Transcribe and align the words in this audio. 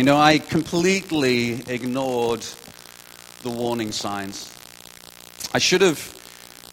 You 0.00 0.06
know, 0.06 0.16
I 0.16 0.38
completely 0.38 1.60
ignored 1.68 2.42
the 3.42 3.50
warning 3.50 3.92
signs. 3.92 4.50
I 5.52 5.58
should 5.58 5.82
have. 5.82 6.00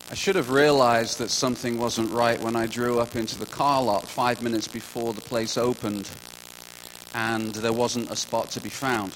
I 0.09 0.15
should 0.15 0.37
have 0.37 0.49
realized 0.49 1.17
that 1.17 1.29
something 1.29 1.77
wasn't 1.77 2.09
right 2.11 2.39
when 2.39 2.55
I 2.55 2.67
drew 2.67 3.01
up 3.01 3.17
into 3.17 3.37
the 3.37 3.45
car 3.45 3.83
lot 3.83 4.07
five 4.07 4.41
minutes 4.41 4.69
before 4.69 5.13
the 5.13 5.19
place 5.19 5.57
opened 5.57 6.09
and 7.13 7.53
there 7.55 7.73
wasn't 7.73 8.09
a 8.09 8.15
spot 8.15 8.49
to 8.51 8.61
be 8.61 8.69
found. 8.69 9.11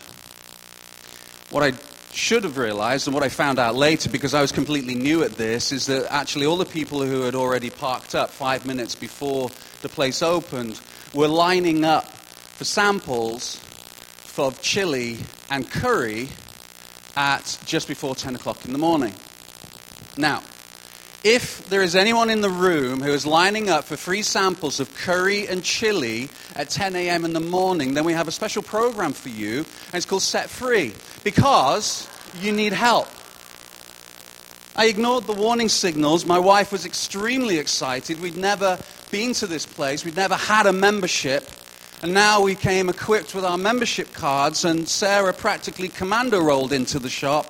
What 1.50 1.64
I 1.64 1.72
should 2.14 2.44
have 2.44 2.58
realized, 2.58 3.08
and 3.08 3.14
what 3.14 3.24
I 3.24 3.30
found 3.30 3.60
out 3.60 3.76
later 3.76 4.10
because 4.10 4.34
I 4.34 4.42
was 4.42 4.52
completely 4.52 4.96
new 4.96 5.24
at 5.24 5.36
this, 5.36 5.72
is 5.72 5.86
that 5.86 6.12
actually 6.12 6.48
all 6.48 6.58
the 6.58 6.66
people 6.66 7.02
who 7.02 7.22
had 7.22 7.34
already 7.34 7.70
parked 7.70 8.14
up 8.14 8.30
five 8.30 8.66
minutes 8.66 8.94
before 8.94 9.52
the 9.82 9.88
place 9.88 10.22
opened 10.22 10.82
were 11.14 11.30
lining 11.30 11.86
up 11.86 12.12
for 12.12 12.66
samples 12.66 13.58
of 14.40 14.62
chili 14.62 15.18
and 15.50 15.70
curry 15.70 16.30
at 17.16 17.58
just 17.66 17.88
before 17.88 18.16
10 18.16 18.36
o'clock 18.36 18.64
in 18.66 18.72
the 18.72 18.78
morning. 18.78 19.14
Now, 20.18 20.42
if 21.24 21.70
there 21.70 21.84
is 21.84 21.96
anyone 21.96 22.30
in 22.32 22.42
the 22.42 22.50
room 22.50 23.02
who 23.02 23.12
is 23.12 23.26
lining 23.26 23.70
up 23.70 23.84
for 23.84 23.96
free 23.96 24.24
samples 24.24 24.80
of 24.80 24.96
curry 24.96 25.48
and 25.48 25.64
chili 25.64 26.30
at 26.56 26.70
10 26.70 26.96
a.m. 26.96 27.26
in 27.26 27.34
the 27.34 27.40
morning, 27.40 27.94
then 27.94 28.06
we 28.06 28.14
have 28.14 28.28
a 28.28 28.32
special 28.32 28.64
program 28.64 29.14
for 29.14 29.30
you, 29.30 29.58
and 29.58 29.94
it's 29.94 30.06
called 30.06 30.24
Set 30.24 30.50
Free, 30.50 30.94
because 31.24 32.08
you 32.42 32.52
need 32.52 32.74
help. 32.74 33.08
I 34.76 34.86
ignored 34.86 35.26
the 35.26 35.34
warning 35.34 35.70
signals. 35.70 36.26
My 36.26 36.40
wife 36.40 36.72
was 36.72 36.86
extremely 36.86 37.60
excited. 37.60 38.20
We'd 38.20 38.38
never 38.38 38.80
been 39.12 39.34
to 39.34 39.46
this 39.46 39.66
place, 39.66 40.04
we'd 40.04 40.16
never 40.16 40.36
had 40.36 40.66
a 40.66 40.74
membership. 40.74 41.48
And 42.04 42.16
now 42.16 42.42
we 42.42 42.56
came 42.56 42.90
equipped 42.90 43.36
with 43.36 43.46
our 43.46 43.60
membership 43.60 44.12
cards, 44.12 44.66
and 44.66 44.90
Sarah 44.90 45.34
practically 45.34 45.88
commando 45.88 46.40
rolled 46.40 46.74
into 46.74 46.98
the 46.98 47.12
shop, 47.12 47.46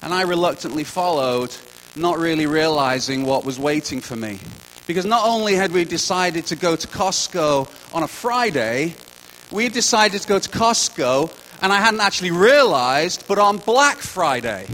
and 0.00 0.14
I 0.14 0.22
reluctantly 0.22 0.84
followed, 0.84 1.54
not 1.94 2.18
really 2.18 2.46
realizing 2.46 3.26
what 3.26 3.44
was 3.44 3.58
waiting 3.58 4.00
for 4.00 4.16
me. 4.16 4.38
Because 4.86 5.04
not 5.04 5.26
only 5.26 5.54
had 5.54 5.72
we 5.72 5.84
decided 5.84 6.46
to 6.46 6.56
go 6.56 6.76
to 6.76 6.88
Costco 6.88 7.68
on 7.94 8.02
a 8.02 8.08
Friday, 8.08 8.94
we 9.52 9.64
had 9.64 9.74
decided 9.74 10.22
to 10.22 10.28
go 10.28 10.38
to 10.38 10.48
Costco, 10.48 11.30
and 11.60 11.70
I 11.70 11.76
hadn't 11.76 12.00
actually 12.00 12.30
realized, 12.30 13.24
but 13.28 13.38
on 13.38 13.58
Black 13.58 13.98
Friday. 13.98 14.66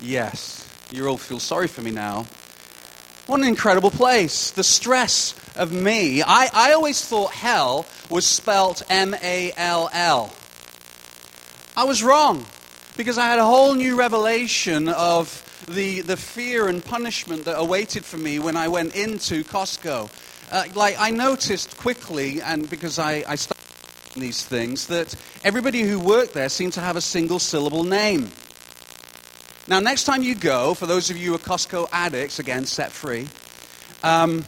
Yes, 0.00 0.64
you 0.92 1.04
all 1.08 1.16
feel 1.16 1.40
sorry 1.40 1.66
for 1.66 1.82
me 1.82 1.90
now. 1.90 2.26
What 3.26 3.40
an 3.40 3.48
incredible 3.48 3.90
place. 3.90 4.52
The 4.52 4.62
stress 4.62 5.34
of 5.56 5.72
me. 5.72 6.22
I, 6.22 6.48
I 6.52 6.72
always 6.72 7.04
thought 7.04 7.32
hell 7.32 7.86
was 8.10 8.26
spelt 8.26 8.82
M 8.88 9.14
A 9.22 9.52
L 9.56 9.90
L. 9.92 10.32
I 11.76 11.84
was 11.84 12.02
wrong 12.02 12.46
because 12.96 13.18
I 13.18 13.26
had 13.26 13.38
a 13.38 13.44
whole 13.44 13.74
new 13.74 13.96
revelation 13.96 14.88
of 14.88 15.42
the, 15.68 16.00
the 16.00 16.16
fear 16.16 16.68
and 16.68 16.84
punishment 16.84 17.44
that 17.44 17.58
awaited 17.58 18.04
for 18.04 18.16
me 18.16 18.38
when 18.38 18.56
I 18.56 18.68
went 18.68 18.96
into 18.96 19.44
Costco. 19.44 20.08
Uh, 20.50 20.64
like, 20.74 20.96
I 20.98 21.10
noticed 21.10 21.76
quickly, 21.76 22.40
and 22.40 22.70
because 22.70 22.98
I, 22.98 23.24
I 23.26 23.34
started 23.34 23.62
these 24.14 24.44
things, 24.44 24.86
that 24.86 25.14
everybody 25.44 25.82
who 25.82 25.98
worked 25.98 26.34
there 26.34 26.48
seemed 26.48 26.72
to 26.74 26.80
have 26.80 26.96
a 26.96 27.00
single 27.00 27.38
syllable 27.38 27.84
name. 27.84 28.30
Now, 29.68 29.80
next 29.80 30.04
time 30.04 30.22
you 30.22 30.36
go, 30.36 30.74
for 30.74 30.86
those 30.86 31.10
of 31.10 31.16
you 31.16 31.30
who 31.30 31.34
are 31.34 31.38
Costco 31.38 31.88
addicts, 31.90 32.38
again, 32.38 32.64
set 32.64 32.92
free, 32.92 33.26
um, 34.02 34.44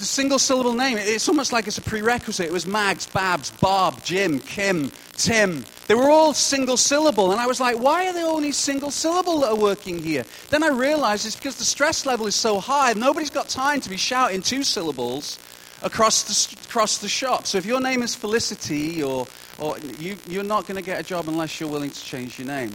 the 0.00 0.06
single 0.06 0.38
syllable 0.38 0.72
name, 0.72 0.96
it's 0.98 1.28
almost 1.28 1.52
like 1.52 1.66
it's 1.66 1.78
a 1.78 1.82
prerequisite. 1.82 2.46
It 2.46 2.52
was 2.52 2.66
Mags, 2.66 3.06
Babs, 3.06 3.50
Bob, 3.50 4.02
Jim, 4.02 4.40
Kim, 4.40 4.90
Tim. 5.12 5.64
They 5.86 5.94
were 5.94 6.10
all 6.10 6.32
single 6.32 6.78
syllable. 6.78 7.32
And 7.32 7.40
I 7.40 7.46
was 7.46 7.60
like, 7.60 7.78
why 7.78 8.08
are 8.08 8.12
they 8.12 8.24
only 8.24 8.50
single 8.50 8.90
syllable 8.90 9.40
that 9.40 9.50
are 9.50 9.56
working 9.56 10.02
here? 10.02 10.24
Then 10.48 10.62
I 10.64 10.68
realized 10.68 11.26
it's 11.26 11.36
because 11.36 11.56
the 11.56 11.64
stress 11.64 12.06
level 12.06 12.26
is 12.26 12.34
so 12.34 12.60
high, 12.60 12.94
nobody's 12.94 13.30
got 13.30 13.48
time 13.48 13.80
to 13.82 13.90
be 13.90 13.98
shouting 13.98 14.40
two 14.40 14.64
syllables 14.64 15.38
across 15.82 16.22
the, 16.22 16.56
across 16.66 16.98
the 16.98 17.08
shop. 17.08 17.46
So 17.46 17.58
if 17.58 17.66
your 17.66 17.80
name 17.80 18.02
is 18.02 18.14
Felicity, 18.14 19.02
or, 19.02 19.26
or 19.58 19.78
you, 19.98 20.16
you're 20.26 20.44
not 20.44 20.66
going 20.66 20.76
to 20.76 20.82
get 20.82 20.98
a 20.98 21.02
job 21.02 21.28
unless 21.28 21.60
you're 21.60 21.70
willing 21.70 21.90
to 21.90 22.04
change 22.04 22.38
your 22.38 22.48
name. 22.48 22.72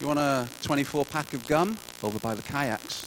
You 0.00 0.06
want 0.06 0.18
a 0.18 0.48
24 0.62 1.04
pack 1.04 1.34
of 1.34 1.46
gum? 1.46 1.76
Over 2.02 2.18
by 2.18 2.34
the 2.34 2.42
kayaks. 2.42 3.06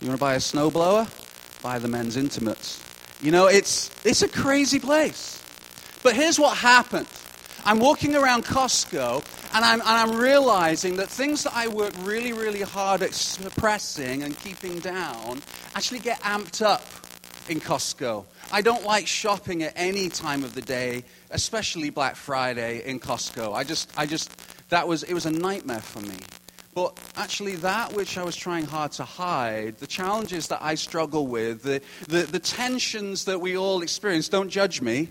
You 0.00 0.06
want 0.08 0.18
to 0.18 0.24
buy 0.24 0.34
a 0.34 0.38
snowblower? 0.38 1.17
Buy 1.62 1.78
the 1.78 1.88
men's 1.88 2.16
intimates. 2.16 2.82
You 3.20 3.32
know, 3.32 3.46
it's, 3.46 3.90
it's 4.04 4.22
a 4.22 4.28
crazy 4.28 4.78
place. 4.78 5.42
But 6.02 6.14
here's 6.14 6.38
what 6.38 6.56
happened 6.56 7.06
I'm 7.64 7.80
walking 7.80 8.14
around 8.14 8.44
Costco 8.44 9.24
and 9.54 9.64
I'm, 9.64 9.80
and 9.80 9.88
I'm 9.88 10.16
realizing 10.16 10.96
that 10.96 11.08
things 11.08 11.42
that 11.42 11.54
I 11.54 11.68
work 11.68 11.92
really, 12.02 12.32
really 12.32 12.62
hard 12.62 13.02
at 13.02 13.12
suppressing 13.12 14.22
and 14.22 14.38
keeping 14.38 14.78
down 14.78 15.42
actually 15.74 16.00
get 16.00 16.20
amped 16.20 16.62
up 16.64 16.82
in 17.48 17.60
Costco. 17.60 18.24
I 18.52 18.62
don't 18.62 18.84
like 18.84 19.06
shopping 19.06 19.62
at 19.62 19.72
any 19.76 20.08
time 20.08 20.44
of 20.44 20.54
the 20.54 20.62
day, 20.62 21.04
especially 21.30 21.90
Black 21.90 22.16
Friday 22.16 22.82
in 22.84 23.00
Costco. 23.00 23.52
I 23.54 23.64
just, 23.64 23.90
I 23.98 24.06
just, 24.06 24.30
that 24.68 24.86
was, 24.86 25.02
it 25.02 25.14
was 25.14 25.26
a 25.26 25.30
nightmare 25.30 25.80
for 25.80 26.00
me. 26.00 26.16
But 26.74 26.98
actually, 27.16 27.56
that 27.56 27.92
which 27.94 28.18
I 28.18 28.24
was 28.24 28.36
trying 28.36 28.66
hard 28.66 28.92
to 28.92 29.04
hide, 29.04 29.78
the 29.78 29.86
challenges 29.86 30.48
that 30.48 30.62
I 30.62 30.74
struggle 30.74 31.26
with, 31.26 31.62
the, 31.62 31.80
the, 32.08 32.22
the 32.22 32.38
tensions 32.38 33.24
that 33.24 33.40
we 33.40 33.56
all 33.56 33.82
experience, 33.82 34.28
don't 34.28 34.48
judge 34.48 34.80
me, 34.80 35.08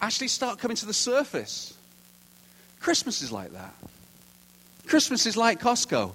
actually 0.00 0.28
start 0.28 0.58
coming 0.58 0.76
to 0.78 0.86
the 0.86 0.94
surface. 0.94 1.74
Christmas 2.80 3.22
is 3.22 3.32
like 3.32 3.52
that. 3.52 3.74
Christmas 4.86 5.26
is 5.26 5.36
like 5.36 5.60
Costco. 5.60 6.12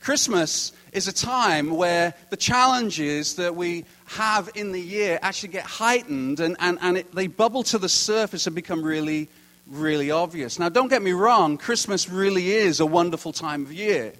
Christmas 0.00 0.72
is 0.92 1.08
a 1.08 1.12
time 1.12 1.70
where 1.70 2.12
the 2.28 2.36
challenges 2.36 3.36
that 3.36 3.56
we 3.56 3.86
have 4.04 4.50
in 4.54 4.70
the 4.70 4.80
year 4.80 5.18
actually 5.22 5.48
get 5.48 5.64
heightened 5.64 6.40
and, 6.40 6.56
and, 6.60 6.78
and 6.82 6.98
it, 6.98 7.14
they 7.14 7.26
bubble 7.26 7.62
to 7.62 7.78
the 7.78 7.88
surface 7.88 8.46
and 8.46 8.54
become 8.54 8.82
really, 8.82 9.28
really 9.66 10.10
obvious. 10.10 10.58
Now, 10.58 10.68
don't 10.68 10.88
get 10.88 11.02
me 11.02 11.12
wrong, 11.12 11.56
Christmas 11.58 12.08
really 12.08 12.52
is 12.52 12.80
a 12.80 12.86
wonderful 12.86 13.32
time 13.32 13.62
of 13.62 13.72
year. 13.72 14.12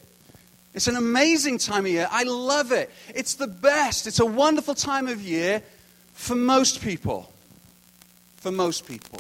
It's 0.73 0.89
an 0.89 0.97
amazing 0.97 1.59
time 1.59 1.87
of 1.87 1.93
year. 1.93 2.09
I 2.11 2.25
love 2.25 2.73
it. 2.73 2.91
It's 3.15 3.35
the 3.35 3.47
best. 3.47 4.07
It's 4.07 4.21
a 4.21 4.27
wonderful 4.27 4.75
time 4.75 5.07
of 5.07 5.21
year 5.21 5.63
for 6.15 6.35
most 6.35 6.81
people 6.81 7.31
for 8.45 8.53
most 8.53 8.87
people. 8.87 9.19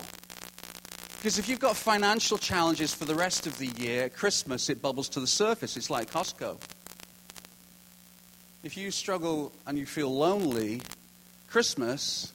Because 1.16 1.38
if 1.38 1.48
you've 1.48 1.58
got 1.58 1.78
financial 1.78 2.36
challenges 2.36 2.92
for 2.92 3.06
the 3.06 3.14
rest 3.14 3.46
of 3.46 3.56
the 3.56 3.68
year, 3.68 4.10
Christmas, 4.10 4.68
it 4.68 4.82
bubbles 4.82 5.08
to 5.08 5.20
the 5.20 5.26
surface. 5.26 5.78
It's 5.78 5.88
like 5.88 6.10
Costco. 6.10 6.58
If 8.62 8.76
you 8.76 8.90
struggle 8.90 9.50
and 9.66 9.78
you 9.78 9.86
feel 9.86 10.14
lonely, 10.14 10.82
Christmas 11.48 12.33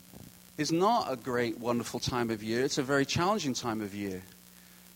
is 0.59 0.71
not 0.71 1.11
a 1.11 1.15
great, 1.15 1.57
wonderful 1.59 1.99
time 1.99 2.29
of 2.29 2.43
year. 2.43 2.63
It's 2.63 2.77
a 2.77 2.83
very 2.83 3.05
challenging 3.05 3.53
time 3.53 3.81
of 3.81 3.95
year. 3.95 4.21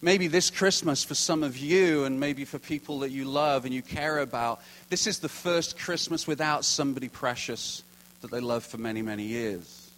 Maybe 0.02 0.28
this 0.28 0.50
Christmas, 0.50 1.04
for 1.04 1.16
some 1.16 1.44
of 1.44 1.58
you, 1.58 2.04
and 2.04 2.20
maybe 2.20 2.44
for 2.44 2.60
people 2.60 3.00
that 3.00 3.12
you 3.12 3.24
love 3.24 3.64
and 3.64 3.74
you 3.74 3.82
care 3.82 4.20
about, 4.20 4.62
this 4.90 5.08
is 5.08 5.20
the 5.20 5.30
first 5.30 5.80
Christmas 5.80 6.28
without 6.28 6.66
somebody 6.66 7.08
precious 7.08 7.84
that 8.22 8.30
they 8.30 8.42
love 8.42 8.66
for 8.66 8.78
many, 8.78 9.02
many 9.02 9.24
years. 9.24 9.90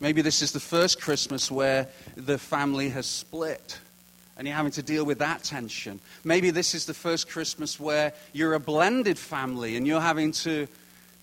Maybe 0.00 0.20
this 0.20 0.42
is 0.42 0.52
the 0.52 0.60
first 0.60 1.00
Christmas 1.00 1.50
where 1.50 1.88
the 2.14 2.38
family 2.38 2.90
has 2.90 3.06
split 3.06 3.78
and 4.38 4.46
you're 4.46 4.56
having 4.56 4.72
to 4.72 4.82
deal 4.82 5.04
with 5.04 5.18
that 5.18 5.42
tension. 5.42 5.98
Maybe 6.22 6.50
this 6.50 6.74
is 6.74 6.86
the 6.86 6.94
first 6.94 7.28
Christmas 7.28 7.80
where 7.80 8.12
you're 8.32 8.54
a 8.54 8.60
blended 8.60 9.18
family 9.18 9.76
and 9.76 9.84
you're 9.86 10.00
having 10.00 10.30
to 10.32 10.68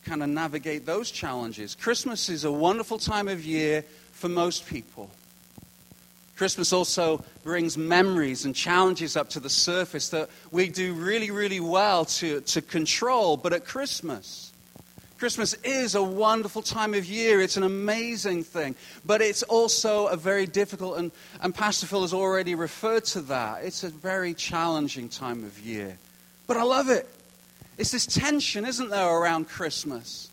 kind 0.05 0.23
of 0.23 0.29
navigate 0.29 0.85
those 0.85 1.11
challenges. 1.11 1.75
Christmas 1.75 2.29
is 2.29 2.43
a 2.43 2.51
wonderful 2.51 2.97
time 2.97 3.27
of 3.27 3.43
year 3.43 3.83
for 4.11 4.29
most 4.29 4.67
people. 4.67 5.09
Christmas 6.37 6.73
also 6.73 7.23
brings 7.43 7.77
memories 7.77 8.45
and 8.45 8.53
challenges 8.53 9.15
up 9.15 9.29
to 9.29 9.39
the 9.39 9.49
surface 9.49 10.09
that 10.09 10.29
we 10.51 10.67
do 10.67 10.93
really, 10.93 11.31
really 11.31 11.61
well 11.61 12.05
to, 12.05 12.41
to 12.41 12.61
control. 12.61 13.37
But 13.37 13.53
at 13.53 13.65
Christmas, 13.65 14.51
Christmas 15.17 15.53
is 15.63 15.95
a 15.95 16.03
wonderful 16.03 16.61
time 16.61 16.93
of 16.93 17.05
year. 17.05 17.39
It's 17.41 17.55
an 17.55 17.63
amazing 17.63 18.43
thing. 18.43 18.75
But 19.05 19.21
it's 19.21 19.43
also 19.43 20.07
a 20.07 20.17
very 20.17 20.45
difficult, 20.45 20.97
and, 20.97 21.11
and 21.41 21.55
Pastor 21.55 21.87
Phil 21.87 22.01
has 22.01 22.13
already 22.13 22.53
referred 22.53 23.05
to 23.05 23.21
that. 23.21 23.63
It's 23.63 23.85
a 23.85 23.89
very 23.89 24.33
challenging 24.33 25.07
time 25.07 25.45
of 25.45 25.57
year. 25.59 25.97
But 26.47 26.57
I 26.57 26.63
love 26.63 26.89
it. 26.89 27.07
It's 27.77 27.91
this 27.91 28.05
tension, 28.05 28.65
isn't 28.65 28.89
there, 28.89 29.07
around 29.07 29.49
Christmas? 29.49 30.29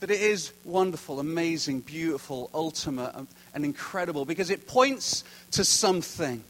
That 0.00 0.10
it 0.10 0.20
is 0.20 0.52
wonderful, 0.64 1.20
amazing, 1.20 1.80
beautiful, 1.80 2.50
ultimate, 2.52 3.14
and 3.54 3.64
incredible 3.64 4.24
because 4.24 4.50
it 4.50 4.66
points 4.66 5.24
to 5.52 5.64
something 5.64 6.42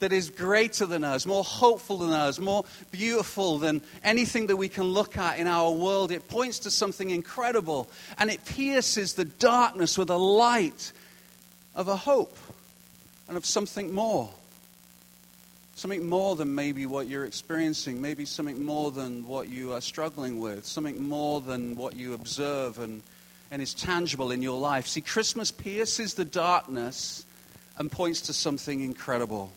that 0.00 0.12
is 0.12 0.28
greater 0.28 0.84
than 0.84 1.04
us, 1.04 1.24
more 1.24 1.44
hopeful 1.44 1.98
than 1.98 2.10
us, 2.10 2.38
more 2.38 2.64
beautiful 2.90 3.58
than 3.58 3.80
anything 4.04 4.46
that 4.48 4.56
we 4.56 4.68
can 4.68 4.84
look 4.84 5.16
at 5.16 5.38
in 5.38 5.46
our 5.46 5.70
world. 5.70 6.10
It 6.12 6.28
points 6.28 6.58
to 6.60 6.70
something 6.70 7.10
incredible 7.10 7.88
and 8.18 8.30
it 8.30 8.44
pierces 8.44 9.14
the 9.14 9.24
darkness 9.24 9.96
with 9.96 10.10
a 10.10 10.18
light 10.18 10.92
of 11.74 11.88
a 11.88 11.96
hope. 11.96 12.36
and 13.28 13.36
of 13.36 13.44
something 13.44 13.92
more. 13.92 14.30
Something 15.76 16.08
more 16.08 16.36
than 16.36 16.54
maybe 16.54 16.86
what 16.86 17.06
you're 17.06 17.26
experiencing, 17.26 18.00
maybe 18.00 18.24
something 18.24 18.64
more 18.64 18.90
than 18.90 19.28
what 19.28 19.50
you 19.50 19.74
are 19.74 19.82
struggling 19.82 20.40
with, 20.40 20.64
something 20.64 21.06
more 21.06 21.42
than 21.42 21.76
what 21.76 21.94
you 21.94 22.14
observe 22.14 22.78
and, 22.78 23.02
and 23.50 23.60
is 23.60 23.74
tangible 23.74 24.30
in 24.30 24.40
your 24.40 24.58
life. 24.58 24.86
See, 24.86 25.02
Christmas 25.02 25.50
pierces 25.50 26.14
the 26.14 26.24
darkness 26.24 27.26
and 27.76 27.92
points 27.92 28.22
to 28.22 28.32
something 28.32 28.80
incredible. 28.80 29.52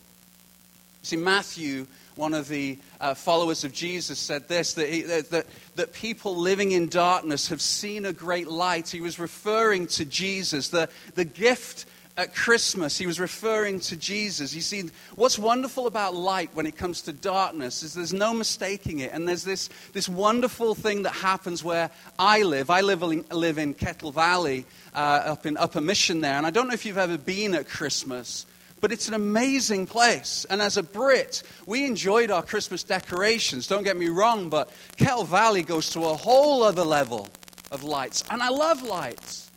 See, 1.04 1.16
Matthew, 1.16 1.88
one 2.18 2.34
of 2.34 2.50
the 2.50 2.78
uh, 3.00 3.14
followers 3.14 3.64
of 3.64 3.72
Jesus, 3.72 4.20
said 4.20 4.50
this 4.50 4.74
that, 4.74 4.90
he, 4.90 5.04
that, 5.04 5.30
that, 5.30 5.48
that 5.76 5.94
people 5.94 6.36
living 6.36 6.74
in 6.74 6.90
darkness 6.90 7.48
have 7.48 7.62
seen 7.62 8.06
a 8.06 8.12
great 8.12 8.50
light. 8.50 8.90
He 8.90 9.00
was 9.00 9.20
referring 9.20 9.88
to 9.88 10.04
Jesus, 10.04 10.68
the, 10.68 10.90
the 11.16 11.24
gift 11.24 11.86
at 12.20 12.36
Christmas, 12.36 12.98
he 12.98 13.08
was 13.08 13.18
referring 13.18 13.80
to 13.80 13.96
Jesus. 13.96 14.54
You 14.54 14.60
see, 14.60 14.90
what's 15.16 15.40
wonderful 15.40 15.88
about 15.88 16.14
light 16.14 16.50
when 16.54 16.66
it 16.66 16.76
comes 16.76 17.04
to 17.04 17.14
darkness 17.14 17.82
is 17.82 17.94
there's 17.94 18.12
no 18.12 18.34
mistaking 18.34 19.00
it. 19.00 19.14
And 19.14 19.26
there's 19.26 19.46
this, 19.46 19.70
this 19.94 20.10
wonderful 20.10 20.76
thing 20.76 21.04
that 21.04 21.14
happens 21.14 21.64
where 21.64 21.90
I 22.20 22.42
live. 22.42 22.70
I 22.70 22.82
live 22.82 23.02
live 23.02 23.58
in 23.58 23.74
Kettle 23.74 24.12
Valley, 24.12 24.66
uh, 24.94 24.98
up 24.98 25.46
in 25.46 25.56
Upper 25.56 25.80
Mission 25.80 26.20
there. 26.20 26.34
And 26.34 26.46
I 26.46 26.50
don't 26.50 26.68
know 26.68 26.74
if 26.74 26.86
you've 26.86 26.98
ever 26.98 27.18
been 27.18 27.56
at 27.56 27.70
Christmas, 27.70 28.46
but 28.82 28.92
it's 28.92 29.08
an 29.08 29.14
amazing 29.14 29.88
place. 29.88 30.46
And 30.50 30.62
as 30.62 30.76
a 30.76 30.84
Brit, 30.84 31.42
we 31.66 31.86
enjoyed 31.86 32.32
our 32.32 32.44
Christmas 32.44 32.84
decorations. 32.84 33.66
Don't 33.66 33.86
get 33.86 33.96
me 33.96 34.10
wrong, 34.10 34.50
but 34.50 34.70
Kettle 34.98 35.24
Valley 35.24 35.64
goes 35.64 35.92
to 35.92 36.02
a 36.02 36.16
whole 36.16 36.64
other 36.64 36.84
level 36.84 37.30
of 37.72 37.86
lights. 37.86 38.26
And 38.30 38.44
I 38.44 38.50
love 38.50 38.84
lights 38.84 39.49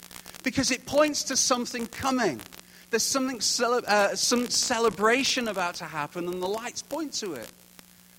because 0.42 0.70
it 0.70 0.86
points 0.86 1.24
to 1.24 1.36
something 1.36 1.86
coming. 1.86 2.40
There's 2.90 3.02
something, 3.02 3.40
uh, 3.86 4.14
some 4.14 4.48
celebration 4.48 5.48
about 5.48 5.76
to 5.76 5.84
happen, 5.84 6.28
and 6.28 6.42
the 6.42 6.46
lights 6.48 6.82
point 6.82 7.14
to 7.14 7.34
it. 7.34 7.50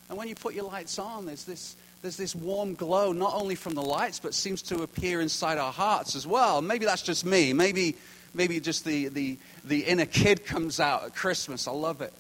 And 0.10 0.18
when 0.18 0.28
you 0.28 0.36
put 0.36 0.54
your 0.54 0.66
lights 0.66 0.98
on, 1.00 1.26
there's 1.26 1.44
this, 1.44 1.76
there's 2.02 2.18
this 2.18 2.36
warm 2.36 2.74
glow, 2.74 3.12
not 3.12 3.34
only 3.34 3.56
from 3.56 3.76
the 3.76 3.82
lights, 3.82 4.20
but 4.20 4.34
seems 4.34 4.62
to 4.64 4.82
appear 4.84 5.22
inside 5.22 5.58
our 5.58 5.72
hearts 5.72 6.16
as 6.16 6.26
well. 6.26 6.62
Maybe 6.62 6.86
that's 6.86 7.04
just 7.04 7.26
me. 7.26 7.54
Maybe, 7.54 7.96
maybe 8.34 8.60
just 8.60 8.84
the, 8.84 9.10
the, 9.10 9.38
the 9.64 9.82
inner 9.82 10.06
kid 10.06 10.46
comes 10.46 10.80
out 10.80 11.04
at 11.04 11.16
Christmas. 11.16 11.68
I 11.68 11.72
love 11.72 12.02
it. 12.02 12.14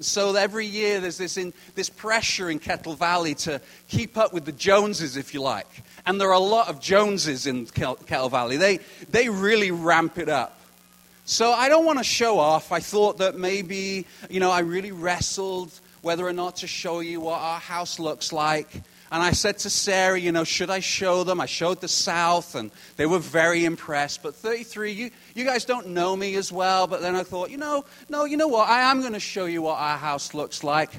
So 0.00 0.34
every 0.34 0.66
year 0.66 1.00
there's 1.00 1.18
this, 1.18 1.36
in, 1.36 1.54
this 1.74 1.88
pressure 1.88 2.50
in 2.50 2.58
Kettle 2.58 2.94
Valley 2.94 3.34
to 3.36 3.60
keep 3.88 4.18
up 4.18 4.32
with 4.32 4.44
the 4.44 4.52
Joneses, 4.52 5.16
if 5.16 5.32
you 5.32 5.40
like. 5.40 5.84
And 6.04 6.20
there 6.20 6.28
are 6.28 6.34
a 6.34 6.38
lot 6.38 6.68
of 6.68 6.80
Joneses 6.80 7.46
in 7.46 7.66
Kettle 7.66 8.28
Valley. 8.28 8.56
They, 8.56 8.80
they 9.10 9.28
really 9.28 9.70
ramp 9.70 10.18
it 10.18 10.28
up. 10.28 10.60
So 11.26 11.52
I 11.52 11.68
don't 11.68 11.86
want 11.86 11.98
to 11.98 12.04
show 12.04 12.38
off. 12.38 12.72
I 12.72 12.80
thought 12.80 13.18
that 13.18 13.38
maybe, 13.38 14.04
you 14.28 14.40
know, 14.40 14.50
I 14.50 14.60
really 14.60 14.92
wrestled 14.92 15.70
whether 16.02 16.26
or 16.26 16.34
not 16.34 16.56
to 16.56 16.66
show 16.66 17.00
you 17.00 17.20
what 17.20 17.40
our 17.40 17.60
house 17.60 17.98
looks 17.98 18.32
like. 18.32 18.82
And 19.14 19.22
I 19.22 19.30
said 19.30 19.58
to 19.58 19.70
Sarah, 19.70 20.18
you 20.18 20.32
know, 20.32 20.42
should 20.42 20.70
I 20.70 20.80
show 20.80 21.22
them? 21.22 21.40
I 21.40 21.46
showed 21.46 21.80
the 21.80 21.86
South, 21.86 22.56
and 22.56 22.72
they 22.96 23.06
were 23.06 23.20
very 23.20 23.64
impressed. 23.64 24.24
But 24.24 24.34
33, 24.34 24.90
you, 24.90 25.10
you 25.36 25.44
guys 25.44 25.64
don't 25.64 25.90
know 25.90 26.16
me 26.16 26.34
as 26.34 26.50
well. 26.50 26.88
But 26.88 27.00
then 27.00 27.14
I 27.14 27.22
thought, 27.22 27.48
you 27.48 27.56
know, 27.56 27.84
no, 28.08 28.24
you 28.24 28.36
know 28.36 28.48
what? 28.48 28.68
I 28.68 28.90
am 28.90 29.02
going 29.02 29.12
to 29.12 29.20
show 29.20 29.44
you 29.44 29.62
what 29.62 29.78
our 29.78 29.98
house 29.98 30.34
looks 30.34 30.64
like. 30.64 30.90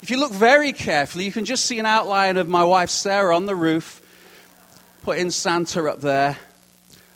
If 0.00 0.08
you 0.08 0.18
look 0.18 0.32
very 0.32 0.72
carefully, 0.72 1.26
you 1.26 1.32
can 1.32 1.44
just 1.44 1.66
see 1.66 1.78
an 1.78 1.84
outline 1.84 2.38
of 2.38 2.48
my 2.48 2.64
wife 2.64 2.88
Sarah 2.88 3.36
on 3.36 3.44
the 3.44 3.54
roof, 3.54 4.00
putting 5.02 5.30
Santa 5.30 5.84
up 5.90 6.00
there. 6.00 6.38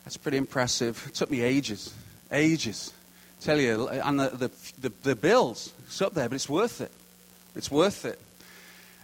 That's 0.03 0.17
pretty 0.17 0.37
impressive. 0.37 1.03
It 1.07 1.15
took 1.15 1.31
me 1.31 1.41
ages, 1.41 1.91
ages. 2.31 2.93
Tell 3.41 3.59
you, 3.59 3.87
and 3.87 4.19
the, 4.19 4.29
the, 4.29 4.51
the, 4.81 4.93
the 5.01 5.15
bills, 5.15 5.73
it's 5.87 5.99
up 5.99 6.13
there, 6.13 6.29
but 6.29 6.35
it's 6.35 6.47
worth 6.47 6.79
it. 6.79 6.91
It's 7.57 7.71
worth 7.71 8.05
it. 8.05 8.19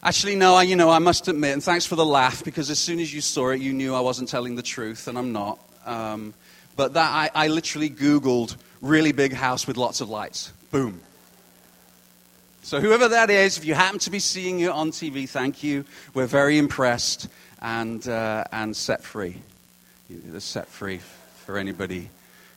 Actually, 0.04 0.36
no, 0.36 0.56
I, 0.56 0.64
you 0.64 0.76
know, 0.76 0.90
I 0.90 1.00
must 1.00 1.28
admit, 1.28 1.54
and 1.54 1.64
thanks 1.64 1.86
for 1.86 1.96
the 1.96 2.06
laugh, 2.06 2.44
because 2.44 2.70
as 2.70 2.78
soon 2.78 3.00
as 3.00 3.14
you 3.14 3.22
saw 3.22 3.50
it, 3.50 3.62
you 3.62 3.74
knew 3.74 3.96
I 3.96 4.02
wasn't 4.02 4.30
telling 4.30 4.56
the 4.56 4.62
truth, 4.62 5.08
and 5.08 5.18
I'm 5.18 5.32
not. 5.32 5.60
Um, 5.86 6.34
but 6.76 6.94
that 6.94 7.10
I, 7.10 7.46
I 7.46 7.48
literally 7.48 7.90
Googled 7.90 8.56
really 8.82 9.12
big 9.12 9.34
house 9.34 9.66
with 9.66 9.78
lots 9.78 10.02
of 10.02 10.10
lights. 10.10 10.52
Boom. 10.72 11.00
So, 12.64 12.80
whoever 12.80 13.10
that 13.10 13.30
is, 13.30 13.58
if 13.58 13.66
you 13.66 13.74
happen 13.74 14.00
to 14.00 14.10
be 14.10 14.20
seeing 14.20 14.60
it 14.60 14.70
on 14.70 14.92
TV, 14.92 15.28
thank 15.28 15.64
you. 15.64 15.86
We're 16.14 16.28
very 16.28 16.58
impressed 16.58 17.28
and, 17.62 18.06
uh, 18.08 18.44
and 18.52 18.76
set 18.76 19.04
free. 19.04 19.38
They're 20.10 20.40
set 20.40 20.68
free 20.68 21.00
for 21.46 21.58
anybody 21.58 22.10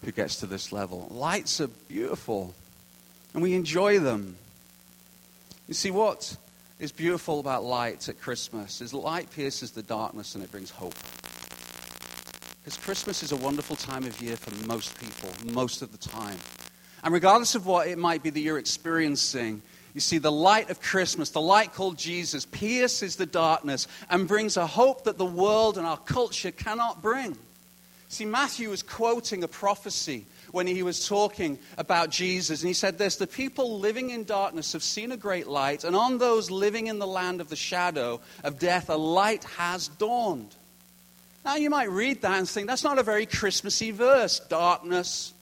who 0.04 0.12
gets 0.12 0.36
to 0.40 0.46
this 0.46 0.72
level. 0.72 1.08
Lights 1.10 1.60
are 1.60 1.68
beautiful, 1.88 2.54
and 3.34 3.42
we 3.42 3.54
enjoy 3.54 3.98
them. 3.98 4.36
You 5.68 5.74
see, 5.74 5.90
what 5.90 6.36
is 6.78 6.92
beautiful 6.92 7.40
about 7.40 7.64
light 7.64 8.08
at 8.08 8.20
Christmas 8.20 8.80
is 8.80 8.94
light 8.94 9.30
pierces 9.32 9.72
the 9.72 9.82
darkness 9.82 10.36
and 10.36 10.44
it 10.44 10.52
brings 10.52 10.70
hope. 10.70 10.94
Because 12.62 12.76
Christmas 12.78 13.22
is 13.24 13.32
a 13.32 13.36
wonderful 13.36 13.74
time 13.74 14.04
of 14.04 14.20
year 14.20 14.36
for 14.36 14.52
most 14.66 14.96
people, 15.00 15.30
most 15.52 15.82
of 15.82 15.90
the 15.90 15.98
time. 15.98 16.36
And 17.02 17.12
regardless 17.12 17.56
of 17.56 17.66
what 17.66 17.88
it 17.88 17.98
might 17.98 18.22
be 18.22 18.30
that 18.30 18.40
you're 18.40 18.58
experiencing, 18.58 19.60
you 19.92 20.00
see, 20.00 20.18
the 20.18 20.30
light 20.30 20.70
of 20.70 20.80
Christmas, 20.80 21.30
the 21.30 21.40
light 21.40 21.72
called 21.72 21.96
Jesus, 21.96 22.44
pierces 22.44 23.16
the 23.16 23.26
darkness 23.26 23.88
and 24.10 24.28
brings 24.28 24.56
a 24.56 24.66
hope 24.66 25.04
that 25.04 25.18
the 25.18 25.24
world 25.24 25.78
and 25.78 25.86
our 25.86 25.96
culture 25.96 26.50
cannot 26.50 27.02
bring. 27.02 27.36
See, 28.08 28.24
Matthew 28.24 28.70
is 28.70 28.82
quoting 28.82 29.42
a 29.42 29.48
prophecy 29.48 30.26
when 30.56 30.66
he 30.66 30.82
was 30.82 31.06
talking 31.06 31.58
about 31.76 32.08
Jesus, 32.08 32.62
and 32.62 32.68
he 32.68 32.72
said 32.72 32.96
this 32.96 33.16
The 33.16 33.26
people 33.26 33.78
living 33.78 34.08
in 34.08 34.24
darkness 34.24 34.72
have 34.72 34.82
seen 34.82 35.12
a 35.12 35.16
great 35.16 35.46
light, 35.46 35.84
and 35.84 35.94
on 35.94 36.16
those 36.16 36.50
living 36.50 36.86
in 36.86 36.98
the 36.98 37.06
land 37.06 37.42
of 37.42 37.50
the 37.50 37.56
shadow 37.56 38.22
of 38.42 38.58
death, 38.58 38.88
a 38.88 38.96
light 38.96 39.44
has 39.44 39.88
dawned. 39.88 40.54
Now, 41.44 41.56
you 41.56 41.68
might 41.68 41.90
read 41.90 42.22
that 42.22 42.38
and 42.38 42.48
think 42.48 42.68
that's 42.68 42.82
not 42.82 42.98
a 42.98 43.02
very 43.02 43.26
Christmassy 43.26 43.90
verse. 43.90 44.40
Darkness, 44.40 45.34